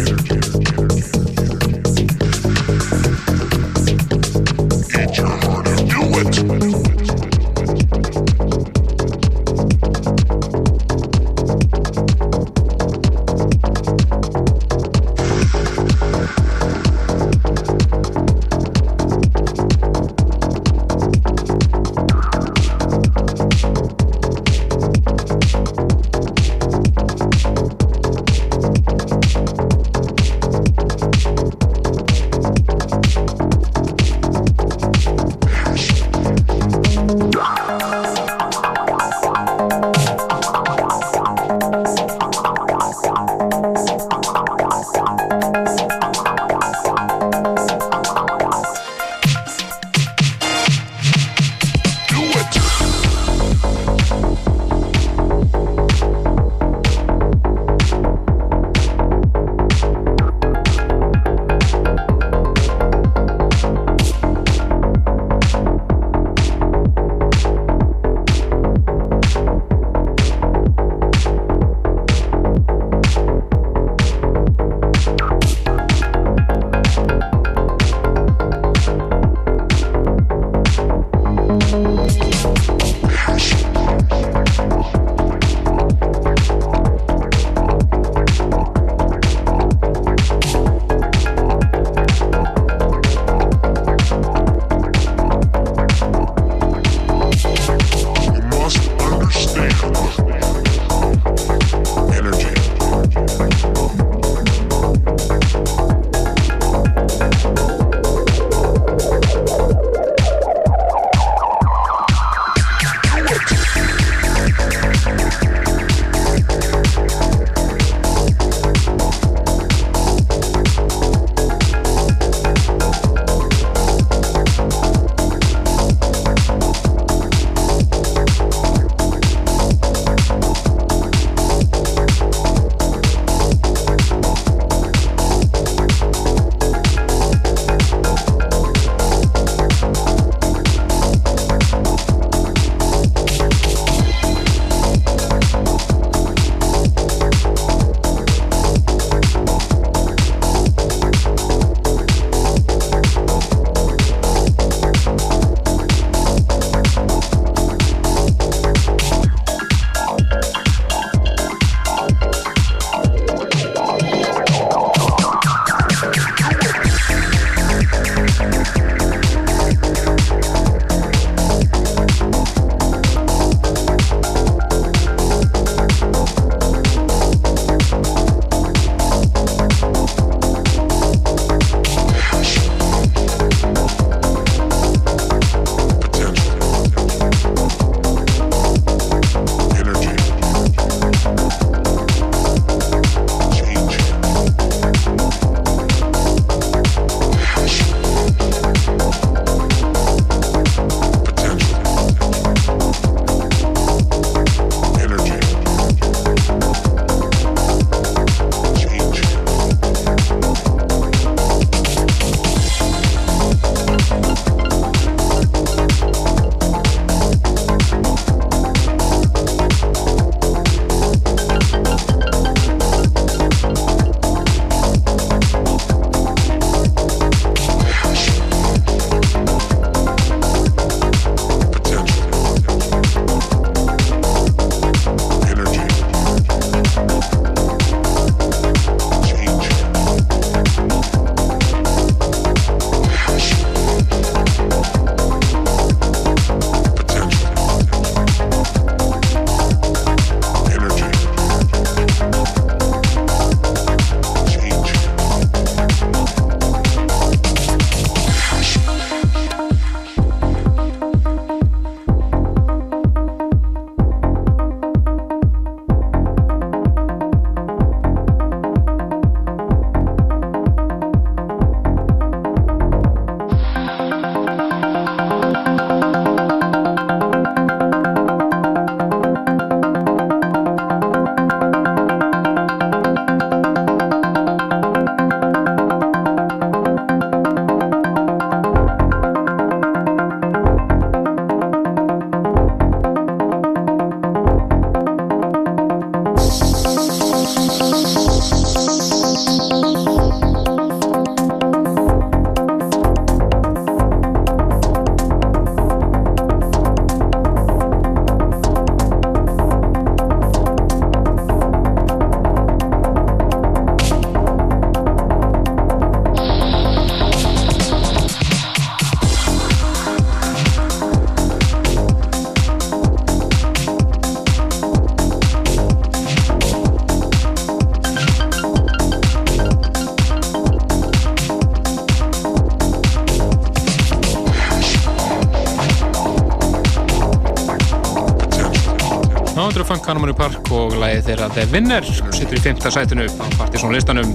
Funk 339.91 340.05
Harmony 340.07 340.31
Park 340.31 340.69
og 340.71 340.93
lagið 341.01 341.25
þeirra 341.25 341.47
The 341.51 341.63
Winner 341.67 342.05
sittur 342.07 342.55
í 342.55 342.59
5. 342.63 342.77
sætinu 342.95 343.25
á 343.27 343.45
Partiðsson 343.57 343.91
listanum 343.91 344.29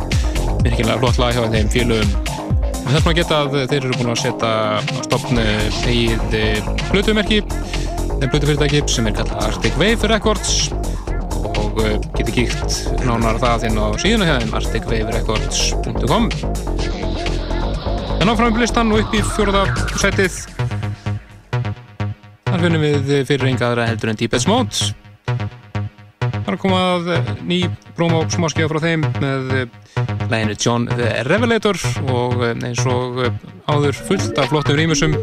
virkilega 0.61 0.99
flott 1.01 1.17
lag 1.17 1.33
hjá 1.33 1.47
þeim 1.55 1.71
félögum 1.73 2.11
þess 2.91 3.07
maður 3.07 3.17
geta 3.17 3.39
að 3.39 3.57
þeir 3.71 3.79
eru 3.79 3.97
búin 3.97 4.11
að 4.13 4.21
setja 4.21 4.51
á 4.77 4.85
stopnu 5.07 5.47
eigið 5.89 6.69
blutumerki 6.91 7.39
þeim 7.47 8.27
blutufyrirtæki 8.35 8.83
sem 8.93 9.09
er 9.09 9.17
kallað 9.17 9.47
Arctic 9.47 9.79
Wave 9.81 10.11
Records 10.13 10.53
og 11.55 11.81
uh, 11.81 11.97
geti 12.19 12.37
kíkt 12.43 12.77
nánar 13.09 13.41
það 13.41 13.67
inn 13.71 13.81
á 13.81 13.87
síðuna 14.05 14.29
hjá 14.29 14.37
þeim 14.43 14.55
arcticwaverecords.com 14.61 16.29
en 18.21 18.35
áfram 18.35 18.61
listan 18.61 18.93
og 18.93 19.07
upp 19.07 19.17
í 19.17 19.25
fjóruða 19.33 19.65
sætið 19.97 20.37
Þar 22.45 22.63
finnum 22.63 22.87
við 22.87 23.11
fyrir 23.29 23.67
aðra 23.67 23.85
heldur 23.89 24.13
en 24.13 24.17
Deepest 24.21 24.49
Mode. 24.49 24.96
Það 26.57 26.63
er 26.65 26.71
að 26.71 26.73
koma 26.73 27.25
að 27.37 27.41
ný 27.45 27.57
promo 27.97 28.19
smáskjáð 28.33 28.71
frá 28.71 28.79
þeim 28.81 29.03
með 29.21 29.51
læginu 30.31 30.55
John 30.57 30.87
the 30.89 31.11
Revelator 31.29 31.77
og 32.09 32.45
eins 32.47 32.81
og 32.89 33.19
áður 33.69 33.99
fullt 34.07 34.41
af 34.41 34.49
flottum 34.49 34.79
rýmusum. 34.79 35.19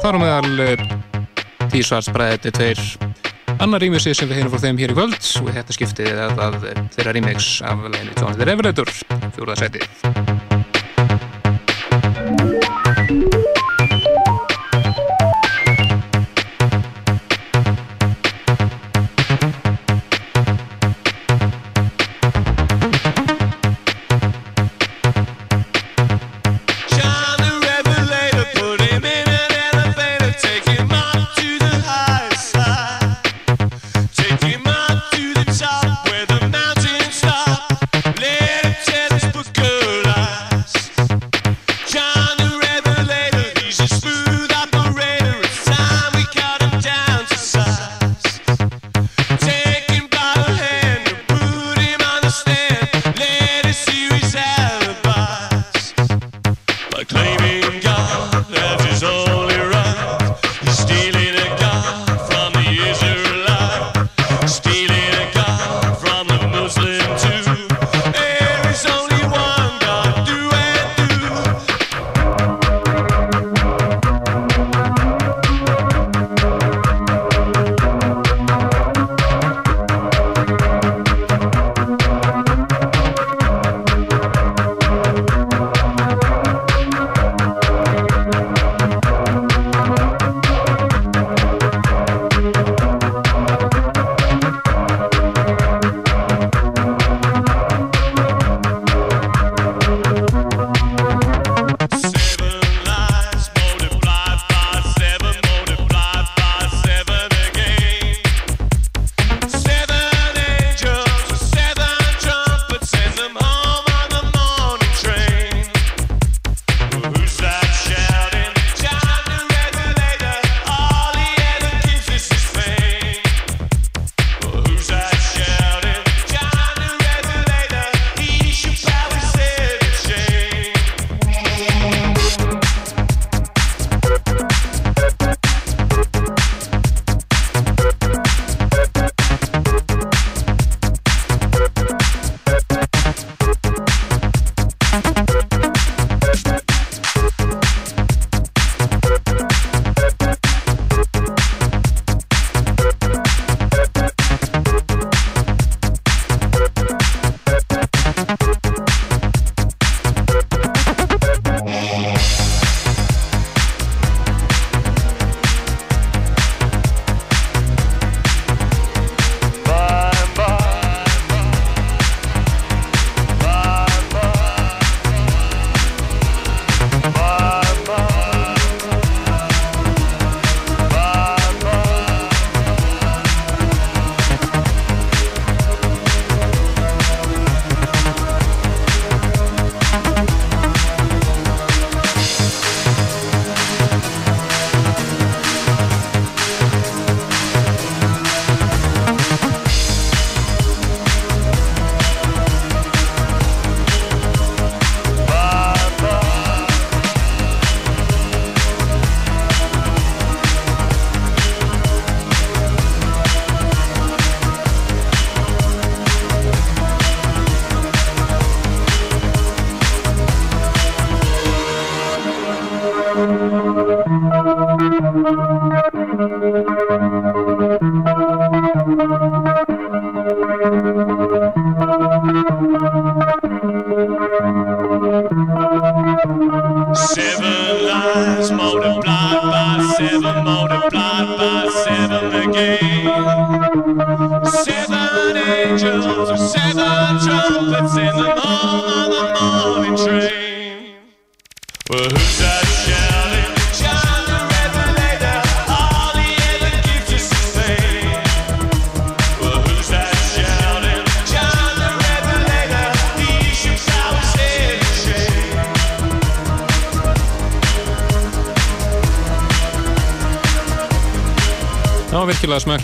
Þar 0.00 0.16
á 0.16 0.18
meðal 0.22 0.80
T-Svarts 1.68 2.08
bræðið 2.14 2.56
tveir 2.56 2.82
annar 3.60 3.84
rýmusi 3.84 4.16
sem 4.16 4.30
við 4.30 4.40
heyrum 4.40 4.54
frá 4.54 4.64
þeim 4.64 4.80
hér 4.80 4.94
í 4.94 4.96
kvöld 4.96 5.30
og 5.42 5.52
þetta 5.58 5.76
skiptið 5.76 6.24
að 6.24 6.58
þeirra 6.96 7.16
rýmix 7.18 7.52
af 7.60 7.84
læginu 7.90 8.16
John 8.16 8.40
the 8.40 8.48
Revelator, 8.48 8.96
fjóruðarsætið. 9.36 9.95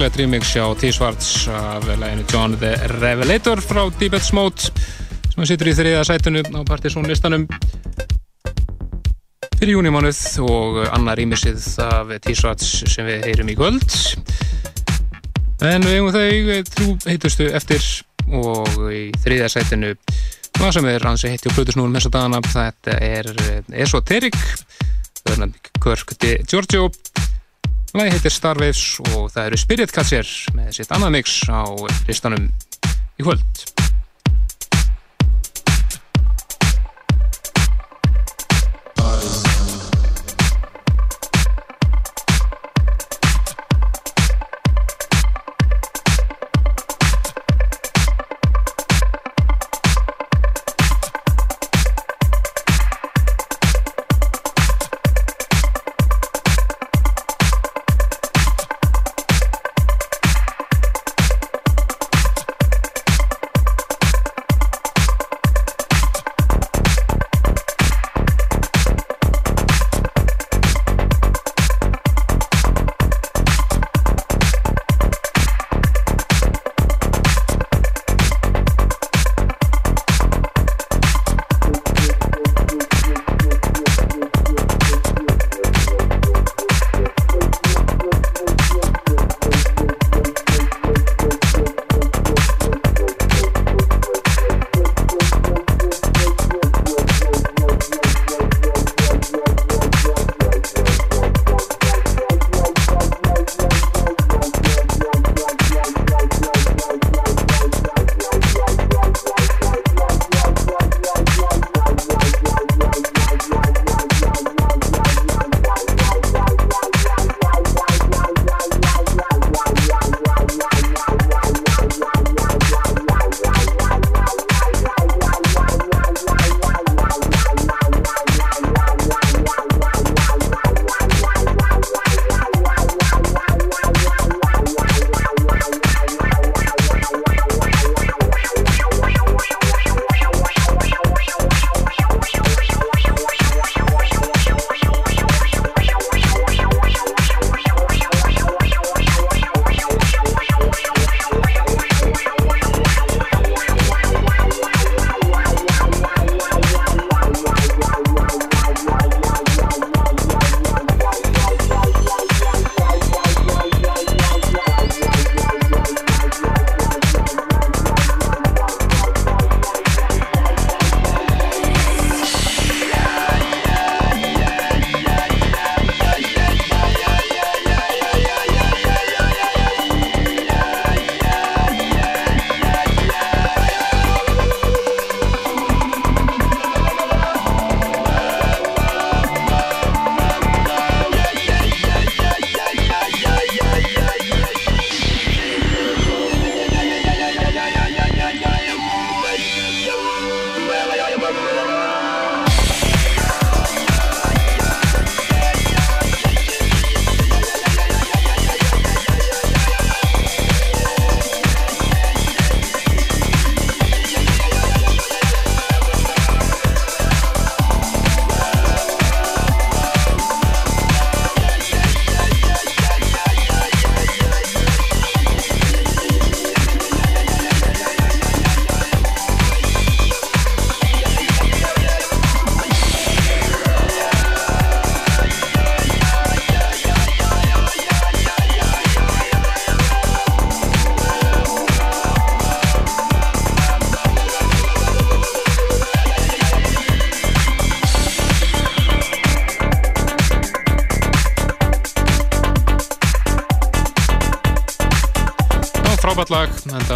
Smæklega 0.02 0.18
remix 0.18 0.48
hjá 0.56 0.64
T-Swartz 0.74 1.48
af 1.48 1.84
læginu 1.86 2.24
John 2.32 2.56
the 2.56 2.74
Revelator 3.00 3.60
frá 3.60 3.84
Deepest 4.00 4.32
Mode 4.32 4.72
sem 5.30 5.44
sittur 5.46 5.68
í 5.70 5.74
þriða 5.78 6.00
sætunu 6.02 6.42
á 6.42 6.60
Partiðsson 6.66 7.06
listanum 7.06 7.44
fyrir 9.60 9.76
júnimánuð 9.76 10.22
og 10.42 10.80
annar 10.88 11.20
remixið 11.20 11.62
af 11.86 12.10
T-Swartz 12.24 12.82
sem 12.90 13.06
við 13.06 13.28
heyrum 13.28 13.52
í 13.52 13.54
kvöld. 13.54 13.86
En 15.62 15.86
við 15.86 15.94
hefum 16.00 16.10
þau 16.16 16.58
þrjú 16.72 16.98
heitustu 17.06 17.46
eftir 17.54 17.86
og 18.26 18.82
í 18.90 19.04
þriða 19.22 19.52
sætinu 19.54 19.94
hvað 20.58 20.78
sem 20.80 20.90
er 20.96 21.10
ansi 21.12 21.30
heitti 21.30 21.52
og 21.52 21.60
plutusnúl 21.60 21.90
mest 21.94 22.10
að 22.10 22.18
dana 22.18 22.42
þetta 22.48 22.98
er 22.98 23.30
Esoteric 23.86 24.40
það 25.22 25.36
er 25.36 25.44
nefnilega 25.44 25.82
Kirk 25.86 26.16
Di 26.18 26.36
Giorgio 26.42 26.90
Lægi 27.92 28.12
heitir 28.14 28.32
Starwaves 28.32 28.82
og 29.04 29.26
það 29.34 29.50
eru 29.50 29.56
Spirit 29.60 29.90
Catcher 29.92 30.28
með 30.56 30.70
sitt 30.78 30.94
annað 30.96 31.10
mix 31.18 31.34
á 31.52 31.60
listanum 32.08 32.46
í 33.20 33.26
kvöld. 33.26 33.64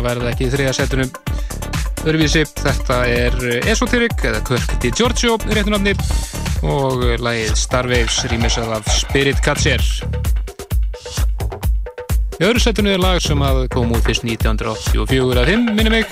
Verði 0.06 0.30
ekki 0.32 0.46
í 0.46 0.52
þriða 0.54 0.76
setunum 0.76 1.10
öðruvísi, 2.06 2.44
þetta 2.60 3.00
er 3.10 3.36
Esoteric 3.66 4.22
eða 4.30 4.44
Kirk 4.46 4.76
Di 4.82 4.92
Giorgio 4.94 5.36
réttunafni 5.42 5.96
og 6.66 7.02
lagið 7.22 7.56
Starwaves 7.58 8.22
rýmisað 8.30 8.76
af 8.78 8.90
Spirit 8.94 9.42
Catcher 9.44 9.82
í 12.36 12.44
öðru 12.44 12.60
setunu 12.60 12.92
er 12.92 13.00
lag 13.00 13.18
sem 13.24 13.40
að 13.40 13.62
kom 13.72 13.94
út 13.96 14.04
fyrst 14.04 14.26
1984 14.28 15.40
af 15.40 15.46
hinn, 15.48 15.70
minni 15.72 15.92
mig. 15.94 16.10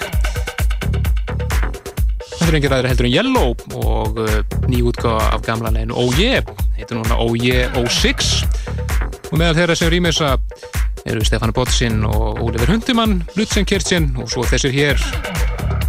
Þetta 2.30 2.46
er 2.48 2.56
engir 2.58 2.76
aðri 2.76 2.92
heldur 2.92 3.08
en 3.08 3.12
Yellow 3.12 3.50
og 3.80 4.20
uh, 4.24 4.38
nýjútgáða 4.68 5.26
af 5.36 5.44
gamla 5.44 5.72
leginu 5.74 5.98
Oh 6.00 6.16
Yeah 6.16 6.44
heitir 6.78 6.98
núna 6.98 7.18
Oh 7.20 7.36
Yeah 7.36 7.76
06 7.76 8.32
og 9.30 9.36
meðal 9.36 9.58
þeirra 9.58 9.76
sem 9.78 9.92
rýmisa 9.92 10.34
eru 11.04 11.24
Stefán 11.24 11.52
Bottsinn 11.54 12.04
og 12.08 12.40
Ólífur 12.44 12.74
Hundimann, 12.74 13.20
Lutzen 13.36 13.66
Kirchen 13.68 14.12
og 14.16 14.30
svo 14.32 14.46
þessir 14.48 14.74
hér. 14.74 15.04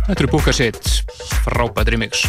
Þetta 0.06 0.19
eru 0.19 0.34
búkasitt 0.35 0.92
frábært 1.45 1.94
remix 1.95 2.26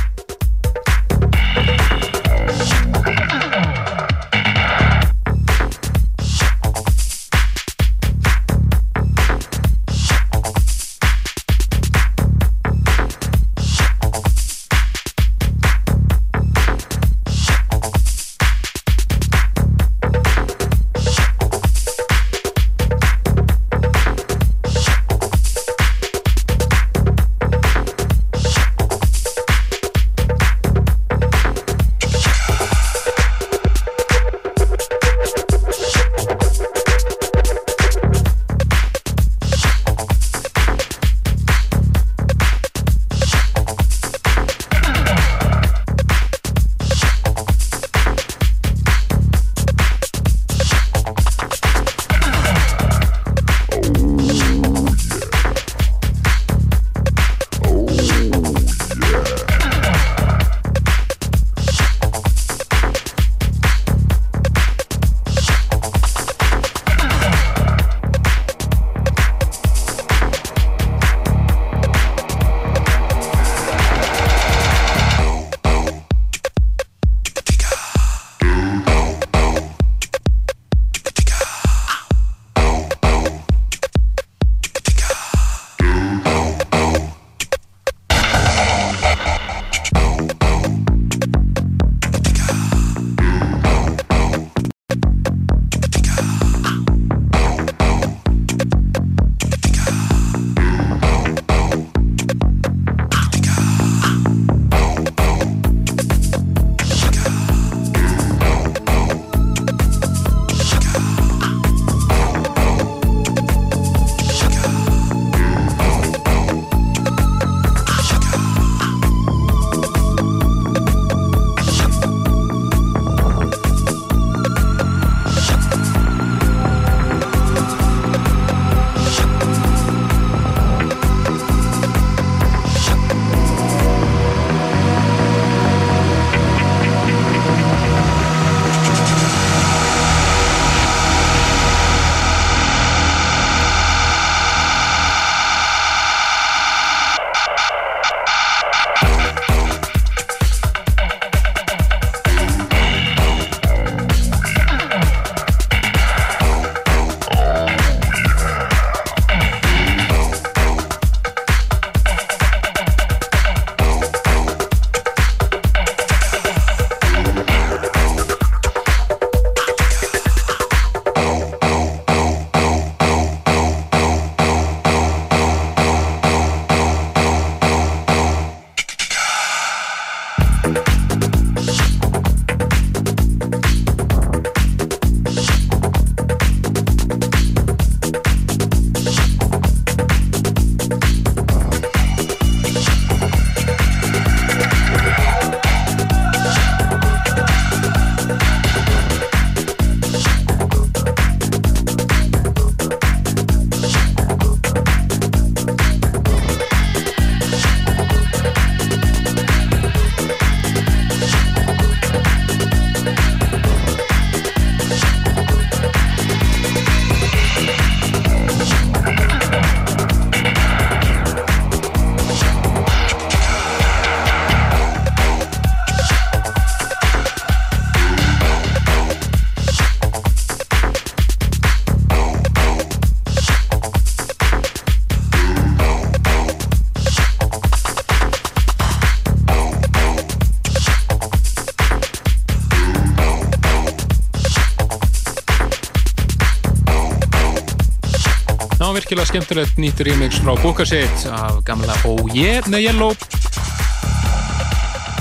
virkilega 249.16 249.32
skemmtilegt 249.32 249.78
nýtt 249.80 250.00
remix 250.04 250.40
frá 250.44 250.52
Bookasit 250.60 251.22
af 251.32 251.62
gamla 251.64 251.94
Oh 252.04 252.26
Yeah 252.36 252.66
með 252.68 252.82
Yellow. 252.84 253.14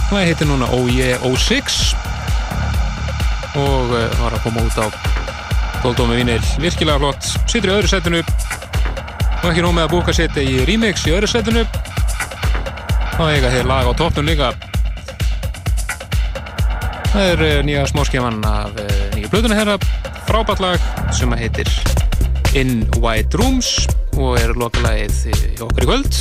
Það 0.09 0.25
heitir 0.27 0.49
núna 0.49 0.67
Oh 0.75 0.89
Yeah 0.91 1.23
06 1.23 1.93
og 3.55 3.93
uh, 3.95 4.03
var 4.19 4.35
að 4.35 4.43
koma 4.43 4.65
út 4.67 4.81
á 4.83 4.91
Goldómi 5.79 6.19
Vínil, 6.19 6.43
virkilega 6.59 6.99
flott. 6.99 7.31
Situr 7.47 7.71
í 7.71 7.75
öðru 7.77 7.93
setinu 7.93 8.19
og 8.19 9.47
ekki 9.53 9.63
nóg 9.63 9.77
með 9.77 9.85
að 9.85 9.95
Bookasit 9.95 10.43
í 10.43 10.67
remix 10.67 11.07
í 11.07 11.15
öðru 11.15 11.31
setinu. 11.31 11.63
Þá 13.15 13.23
eiga 13.31 13.55
þeir 13.55 13.71
lag 13.71 13.87
á 13.87 13.93
toppnum 13.95 14.27
líka. 14.27 14.51
Það 17.15 17.27
er 17.31 17.47
uh, 17.47 17.57
nýja 17.63 17.87
smáskjaman 17.95 18.43
af 18.43 18.75
uh, 18.75 18.95
nýju 19.15 19.31
blöðuna 19.31 19.63
herra 19.63 19.79
frábært 20.27 20.67
lag 20.67 20.89
sem 21.15 21.31
að 21.31 21.47
heitir 21.47 21.84
In 22.55 22.85
White 23.03 23.35
Rooms 23.35 23.83
og 24.15 24.37
er 24.39 24.53
lokalagið 24.55 25.25
í 25.27 25.57
okkur 25.59 25.83
í 25.83 25.87
kvöld. 25.89 26.19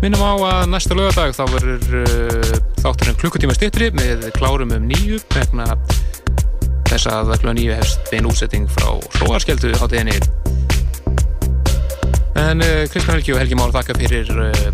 Minnum 0.00 0.22
á 0.24 0.32
að 0.40 0.70
næsta 0.72 0.96
lögadag 0.96 1.34
þá 1.36 1.42
verður 1.52 1.98
uh, 2.00 2.54
þátturinn 2.80 3.18
klukkutíma 3.20 3.56
stittri 3.56 3.90
með 3.92 4.24
klárum 4.38 4.72
um 4.72 4.86
nýju 4.88 5.18
vegna 5.34 5.66
þess 6.88 7.10
að 7.12 7.34
klukka 7.34 7.54
nýju 7.58 7.76
hefst 7.76 8.08
bein 8.08 8.28
útsetting 8.30 8.64
frá 8.72 8.94
Hróarskeldu 9.18 9.74
á 9.76 9.84
deginni 9.84 10.16
en 12.40 12.64
uh, 12.64 12.88
Kristján 12.88 13.18
Helgi 13.18 13.36
og 13.36 13.42
Helgi 13.42 13.60
Már 13.60 13.76
þakka 13.76 13.98
fyrir 14.00 14.32
uh, 14.32 14.64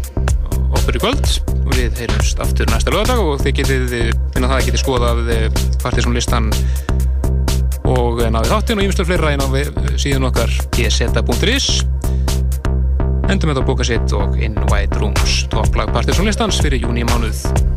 okkur 0.79 1.01
í 1.01 1.03
kvöld. 1.03 1.35
Við 1.75 1.99
heyrumst 1.99 2.39
aftur 2.47 2.71
næsta 2.71 2.95
lögadag 2.95 3.25
og 3.27 3.43
þið 3.43 3.59
getið 3.59 3.99
finna 4.37 4.47
það 4.47 4.57
að 4.61 4.71
getið 4.71 4.85
skoðað 4.85 5.35
partysón 5.83 6.15
listan 6.15 6.53
og 7.91 8.21
náðið 8.23 8.53
þáttinn 8.53 8.81
og 8.81 8.87
ímstöð 8.87 9.09
fleira 9.09 9.33
inn 9.35 9.43
á 9.43 9.49
síðan 9.99 10.29
okkar 10.31 10.53
gseta.is 10.77 11.69
endum 13.31 13.51
þetta 13.51 13.63
að 13.63 13.67
bóka 13.67 13.87
sitt 13.87 14.15
og 14.19 14.39
In 14.43 14.59
White 14.71 15.03
Rooms 15.03 15.43
topplag 15.51 15.93
partysón 15.95 16.31
listans 16.31 16.61
fyrir 16.63 16.87
júni 16.87 17.07
mánuð 17.07 17.70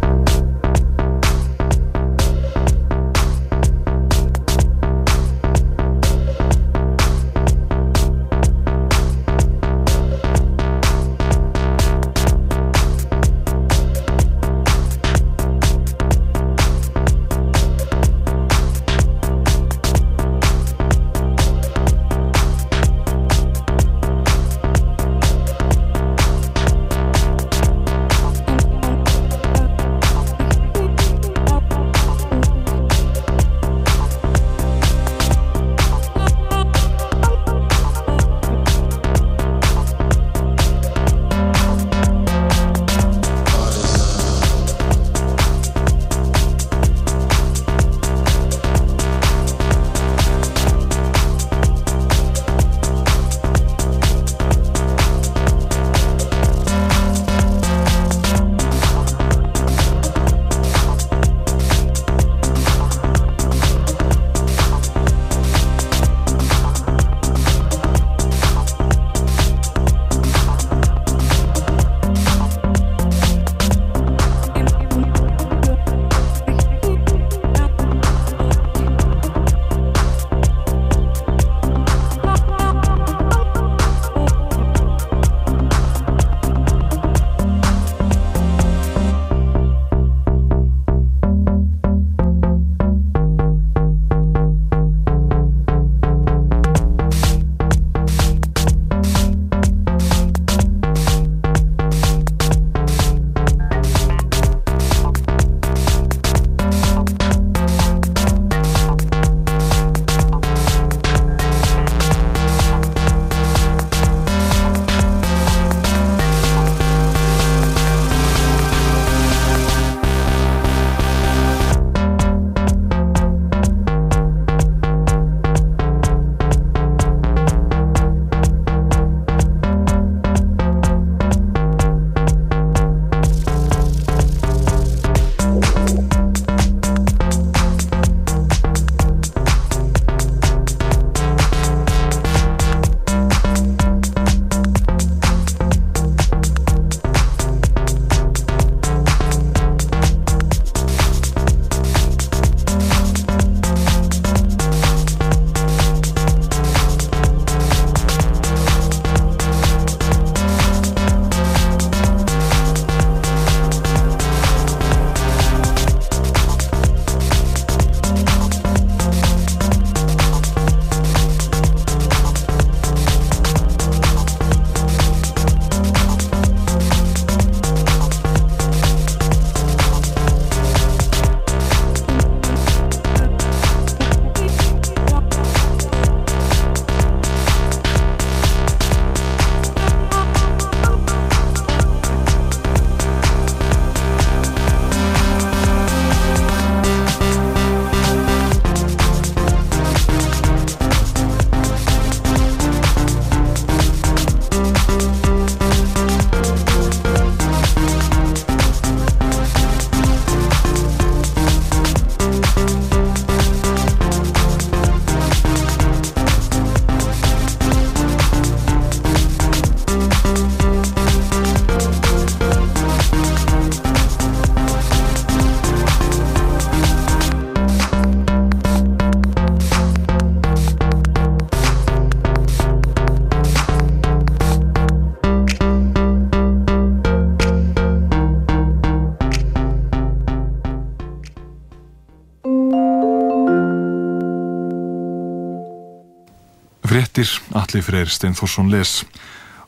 Frettir 247.13 247.41
Alli 247.53 247.81
Freyr 247.85 248.09
Steinforsson 248.09 248.71
les. 248.73 249.03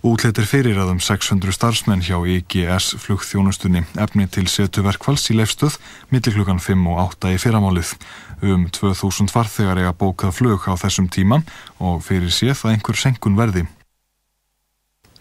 Útleitir 0.01 0.47
fyrir 0.49 0.79
að 0.81 0.95
um 0.95 1.01
600 1.03 1.53
starfsmenn 1.53 2.01
hjá 2.01 2.15
IGS 2.17 2.95
flugþjónustunni 3.03 3.83
efni 4.01 4.25
til 4.25 4.47
setuverkvals 4.49 5.29
í 5.29 5.37
leifstöð 5.37 5.77
millir 6.09 6.33
klukkan 6.39 6.57
5 6.57 6.89
og 6.89 7.03
8 7.03 7.35
í 7.35 7.37
fyrramálið. 7.43 7.93
Um 8.41 8.65
2000 8.73 9.29
farþegar 9.29 9.83
eiga 9.83 9.93
bókað 9.93 10.33
flug 10.39 10.65
á 10.65 10.73
þessum 10.73 11.05
tíma 11.05 11.43
og 11.77 12.01
fyrir 12.07 12.33
séð 12.33 12.65
að 12.65 12.79
einhver 12.79 12.97
senkun 12.97 13.37
verði. 13.37 13.67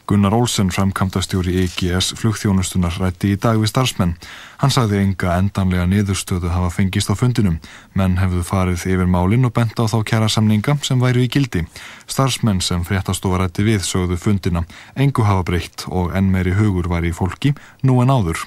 Gunnar 0.06 0.34
Olsen, 0.34 0.68
framkvæmdastjóri 0.68 1.62
EGS 1.62 2.10
flugþjónustunar, 2.20 2.92
rætti 3.00 3.30
í 3.32 3.38
dag 3.40 3.56
við 3.56 3.70
starfsmenn. 3.70 4.10
Hann 4.60 4.74
sagði 4.74 4.98
enga 5.00 5.38
endanlega 5.40 5.86
niðurstöðu 5.88 6.50
hafa 6.52 6.68
fengist 6.74 7.08
á 7.08 7.16
fundinum, 7.16 7.56
menn 7.96 8.18
hefðu 8.20 8.42
farið 8.44 8.84
yfir 8.84 9.08
málinn 9.08 9.48
og 9.48 9.54
bent 9.56 9.80
á 9.80 9.88
þá 9.88 9.96
kjæra 10.04 10.28
samninga 10.28 10.76
sem 10.84 11.00
væru 11.00 11.24
í 11.24 11.30
gildi. 11.32 11.64
Starfsmenn 12.04 12.60
sem 12.60 12.84
fréttastofa 12.84 13.40
rætti 13.40 13.64
við 13.64 13.80
sögðu 13.88 14.20
fundina, 14.20 14.66
engu 14.92 15.24
hafa 15.24 15.48
breytt 15.48 15.88
og 15.88 16.12
enn 16.12 16.28
meiri 16.36 16.52
hugur 16.52 16.92
var 16.92 17.08
í 17.08 17.16
fólki, 17.16 17.56
nú 17.80 18.02
en 18.04 18.12
áður. 18.12 18.44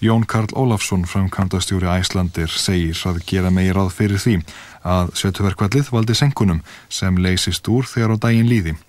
Jón 0.00 0.24
Karl 0.24 0.56
Ólafsson, 0.56 1.04
framkvæmdastjóri 1.04 1.98
Æslandir, 2.00 2.48
segir 2.48 2.96
að 3.04 3.20
gera 3.28 3.52
meir 3.52 3.76
ráð 3.76 3.92
fyrir 4.00 4.24
því 4.24 4.40
að 4.88 5.12
setuverkvallið 5.20 5.92
valdi 5.92 6.16
senkunum 6.16 6.64
sem 6.88 7.20
leysist 7.20 7.68
úr 7.68 7.84
þegar 7.88 8.16
á 8.16 8.22
daginn 8.24 8.48
líði 8.48 8.80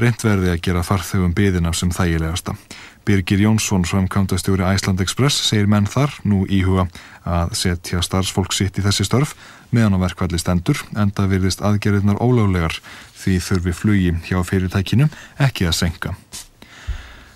reynd 0.00 0.22
verði 0.24 0.52
að 0.52 0.62
gera 0.66 0.84
farþögum 0.86 1.34
byðina 1.36 1.72
sem 1.76 1.92
þægilegasta. 1.92 2.54
Birgir 3.02 3.40
Jónsson, 3.42 3.84
framkvæmdastjóri 3.88 4.62
Æsland 4.62 5.00
Express, 5.02 5.40
segir 5.42 5.66
menn 5.66 5.88
þar 5.90 6.14
nú 6.22 6.44
íhuga 6.46 6.86
að 7.26 7.56
setja 7.58 8.02
starfsfólk 8.04 8.54
sitt 8.54 8.78
í 8.78 8.84
þessi 8.84 9.08
störf 9.08 9.34
meðan 9.74 9.98
á 9.98 10.04
verkvalli 10.04 10.38
stendur, 10.38 10.78
enda 10.94 11.26
virðist 11.26 11.64
aðgerðirnar 11.66 12.22
ólöglegar 12.22 12.78
því 13.18 13.40
þurfi 13.42 13.74
flugi 13.74 14.14
hjá 14.28 14.38
fyrirtækinu 14.46 15.10
ekki 15.42 15.66
að 15.66 15.78
senka. 15.80 16.14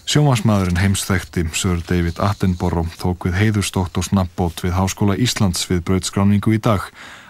Sjómasmaðurinn 0.06 0.78
heimsþekti 0.78 1.48
Sir 1.58 1.80
David 1.82 2.20
Attenborough 2.22 2.94
tók 3.00 3.26
við 3.26 3.40
heiðurstótt 3.40 3.98
og 3.98 4.06
snabbót 4.06 4.62
við 4.62 4.76
Háskóla 4.78 5.16
Íslands 5.18 5.66
við 5.66 5.82
bröðskráningu 5.88 6.54
í 6.54 6.62
dag 6.62 6.86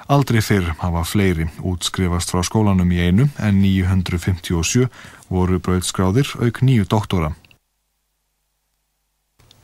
Aldrei 0.07 0.39
fyrr 0.39 0.69
hafa 0.79 1.01
fleiri 1.03 1.49
útskrifast 1.67 2.31
frá 2.31 2.45
skólanum 2.47 2.93
í 2.95 3.01
einu 3.03 3.25
en 3.43 3.57
957 3.59 4.87
voru 5.33 5.59
brauðskráðir 5.63 6.31
auk 6.41 6.63
nýju 6.63 6.87
doktora. 6.91 7.33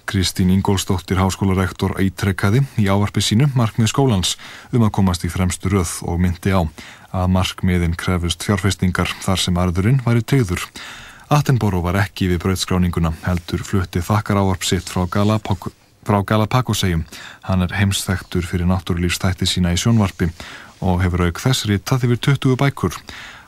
Kristín 0.06 0.50
Ingólsdóttir 0.52 1.20
háskólarektor 1.22 1.94
ítrekkaði 2.02 2.64
í 2.82 2.88
ávarpi 2.90 3.22
sínu 3.24 3.46
markmið 3.56 3.92
skólans 3.92 4.34
um 4.74 4.82
að 4.84 4.94
komast 4.98 5.24
í 5.24 5.30
fremstu 5.32 5.70
röð 5.72 5.94
og 6.04 6.18
myndi 6.20 6.52
á 6.52 6.60
að 7.12 7.30
markmiðin 7.36 7.94
krefust 7.96 8.44
fjárfestingar 8.44 9.14
þar 9.22 9.40
sem 9.40 9.60
arðurinn 9.62 10.02
væri 10.04 10.24
tegður. 10.26 10.66
Attenborough 11.32 11.86
var 11.86 12.00
ekki 12.02 12.28
við 12.28 12.42
brauðskráninguna 12.42 13.14
heldur 13.24 13.62
flutti 13.64 14.02
þakkar 14.04 14.42
ávarp 14.42 14.66
sitt 14.68 14.90
frá 14.92 15.06
Galapagos 15.08 15.78
frá 16.02 16.22
Galapagossegjum. 16.26 17.04
Hann 17.46 17.62
er 17.62 17.74
heimsþektur 17.78 18.46
fyrir 18.46 18.66
náttúrulífstætti 18.70 19.46
sína 19.46 19.72
í 19.74 19.78
sjónvarpi 19.80 20.30
og 20.82 21.02
hefur 21.04 21.28
auk 21.28 21.40
þess 21.42 21.68
ritað 21.70 22.08
yfir 22.08 22.20
20 22.32 22.58
bækur. 22.58 22.98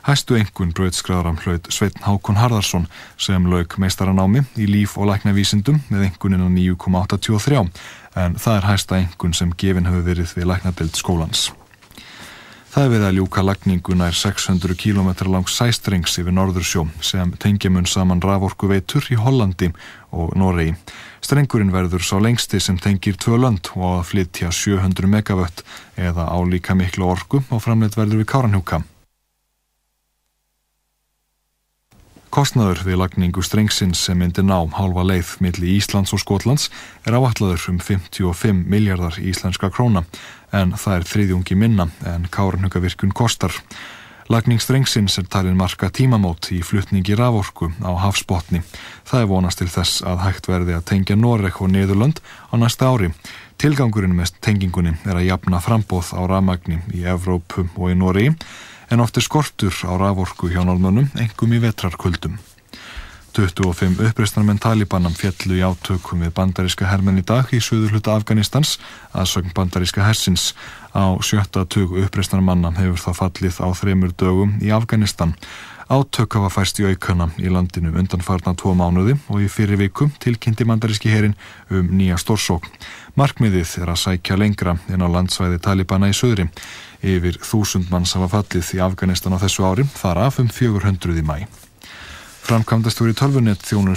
Hæstu 0.05 0.35
engun 0.37 0.69
bröðskráðaram 0.77 1.39
hlaut 1.41 1.65
Sveitn 1.73 2.03
Hákon 2.05 2.37
Harðarsson 2.37 2.83
sem 3.17 3.47
lauk 3.49 3.73
meistaranámi 3.81 4.43
í 4.53 4.67
líf- 4.69 4.99
og 5.01 5.09
læknavísindum 5.09 5.79
með 5.89 6.03
engunin 6.11 6.45
á 6.45 6.49
9,83 6.53 7.63
en 8.21 8.37
það 8.37 8.59
er 8.59 8.67
hæsta 8.69 8.99
engun 9.01 9.33
sem 9.33 9.55
gefin 9.57 9.89
hefur 9.89 10.05
verið 10.05 10.35
við 10.37 10.49
læknabild 10.51 11.01
skólans. 11.01 11.47
Það 12.69 12.85
er 12.85 12.93
við 12.93 13.07
að 13.07 13.17
ljúka 13.17 13.47
lagningu 13.49 13.97
nær 13.97 14.13
600 14.13 14.77
km 14.77 15.09
langs 15.31 15.57
sæstrings 15.57 16.19
yfir 16.21 16.37
Norðursjó 16.37 16.85
sem 17.01 17.33
tengjamun 17.41 17.89
saman 17.89 18.21
raforku 18.21 18.69
veitur 18.69 19.09
í 19.09 19.17
Hollandi 19.17 19.73
og 20.13 20.37
Noregi. 20.37 20.75
Strengurinn 21.17 21.73
verður 21.73 22.05
sá 22.05 22.19
lengsti 22.21 22.61
sem 22.61 22.77
tengir 22.77 23.17
tvö 23.17 23.41
lönd 23.41 23.73
og 23.73 24.03
að 24.03 24.09
flytja 24.13 24.53
700 24.53 25.09
megavött 25.09 25.65
eða 25.97 26.29
álíka 26.29 26.77
miklu 26.77 27.09
orgu 27.09 27.41
og 27.49 27.63
framleitt 27.63 27.97
verður 27.97 28.21
við 28.21 28.35
Káranhjúka. 28.35 28.85
Kostnaður 32.35 32.81
við 32.83 32.97
lagningu 32.99 33.39
strengsins 33.47 34.01
sem 34.09 34.17
myndir 34.19 34.43
ná 34.43 34.57
hálfa 34.75 35.05
leið 35.07 35.29
milli 35.39 35.77
Íslands 35.77 36.11
og 36.11 36.19
Skotlands 36.19 36.65
er 37.07 37.15
áallaður 37.15 37.69
um 37.71 37.77
55 37.79 38.65
miljardar 38.73 39.15
íslenska 39.23 39.69
króna 39.71 40.01
en 40.51 40.73
það 40.75 40.97
er 40.97 41.07
þriðjungi 41.13 41.55
minna 41.55 41.85
en 42.03 42.27
Káranhjúkavirkun 42.35 43.15
kostar. 43.15 43.55
Lagningsstrengsins 44.27 45.15
er 45.21 45.29
talin 45.31 45.55
marka 45.55 45.87
tímamót 45.87 46.51
í 46.51 46.59
flutningi 46.59 47.15
raforku 47.15 47.71
á 47.79 47.95
hafsbotni. 48.03 48.65
Það 49.07 49.21
er 49.21 49.31
vonast 49.31 49.63
til 49.63 49.71
þess 49.71 50.03
að 50.03 50.27
hægt 50.27 50.51
verði 50.51 50.75
að 50.75 50.87
tengja 50.91 51.15
Noreg 51.15 51.63
og 51.63 51.71
Niðurlönd 51.71 52.19
á 52.51 52.53
næsta 52.59 52.91
ári. 52.91 53.13
Tilgangurinn 53.63 54.17
með 54.17 54.35
tengingunni 54.43 54.97
er 55.07 55.15
að 55.21 55.29
jafna 55.29 55.63
frambóð 55.63 56.11
á 56.11 56.21
rafmagni 56.27 56.83
í 56.91 57.07
Evrópu 57.07 57.69
og 57.77 57.93
í 57.93 57.95
Noregi 57.95 58.35
en 58.91 59.03
ofti 59.03 59.21
skortur 59.21 59.73
á 59.85 59.93
raforku 59.97 60.49
hjá 60.51 60.61
norðmönnum 60.65 61.09
engum 61.19 61.55
í 61.55 61.61
vetrarkuldum. 61.63 62.37
25 63.35 63.99
uppreistarmenn 63.99 64.59
Talibanam 64.63 65.11
fjallu 65.11 65.57
í 65.57 65.63
átökum 65.65 66.21
við 66.23 66.31
bandaríska 66.37 66.87
hermenn 66.87 67.19
í 67.19 67.25
dag 67.27 67.49
í 67.51 67.59
söður 67.59 67.97
hluta 67.97 68.15
Afganistans 68.15 68.77
aðsögn 69.11 69.51
bandaríska 69.55 70.05
hersins. 70.05 70.53
Á 70.95 71.19
sjötta 71.19 71.65
tug 71.67 71.97
uppreistarmanna 71.99 72.71
hefur 72.77 73.01
það 73.01 73.19
fallið 73.19 73.59
á 73.59 73.67
þremur 73.75 74.13
dögum 74.15 74.55
í 74.63 74.71
Afganistan. 74.71 75.35
Átök 75.91 76.33
hafa 76.33 76.49
fæst 76.49 76.79
í 76.81 76.87
aukana 76.87 77.27
í 77.37 77.51
landinu 77.51 77.91
undanfarna 77.93 78.55
tvo 78.57 78.71
mánuði 78.73 79.19
og 79.29 79.43
í 79.43 79.49
fyrir 79.51 79.77
vikum 79.77 80.09
tilkynnti 80.23 80.65
bandaríski 80.65 81.11
herin 81.11 81.35
um 81.69 81.91
nýja 81.99 82.17
stórsókn. 82.17 82.71
Markmiðið 83.19 83.75
er 83.83 83.91
að 83.93 84.01
sækja 84.01 84.39
lengra 84.39 84.79
inn 84.89 85.03
á 85.03 85.07
landsvæði 85.11 85.59
Talibana 85.61 86.09
í 86.09 86.15
söðri. 86.17 86.47
Yfir 87.05 87.35
þúsund 87.37 87.91
manns 87.93 88.15
hafa 88.17 88.31
fallið 88.39 88.71
í 88.73 88.79
Afganistan 88.81 89.35
á 89.37 89.41
þessu 89.43 89.61
ári, 89.67 89.83
þar 89.85 90.23
af 90.25 90.39
um 90.41 90.47
400 90.49 91.19
í 91.21 91.23
mæ. 91.25 91.35
Framkvæmdastúri 92.45 93.13
tölvunett 93.13 93.61
þjónust 93.61 93.93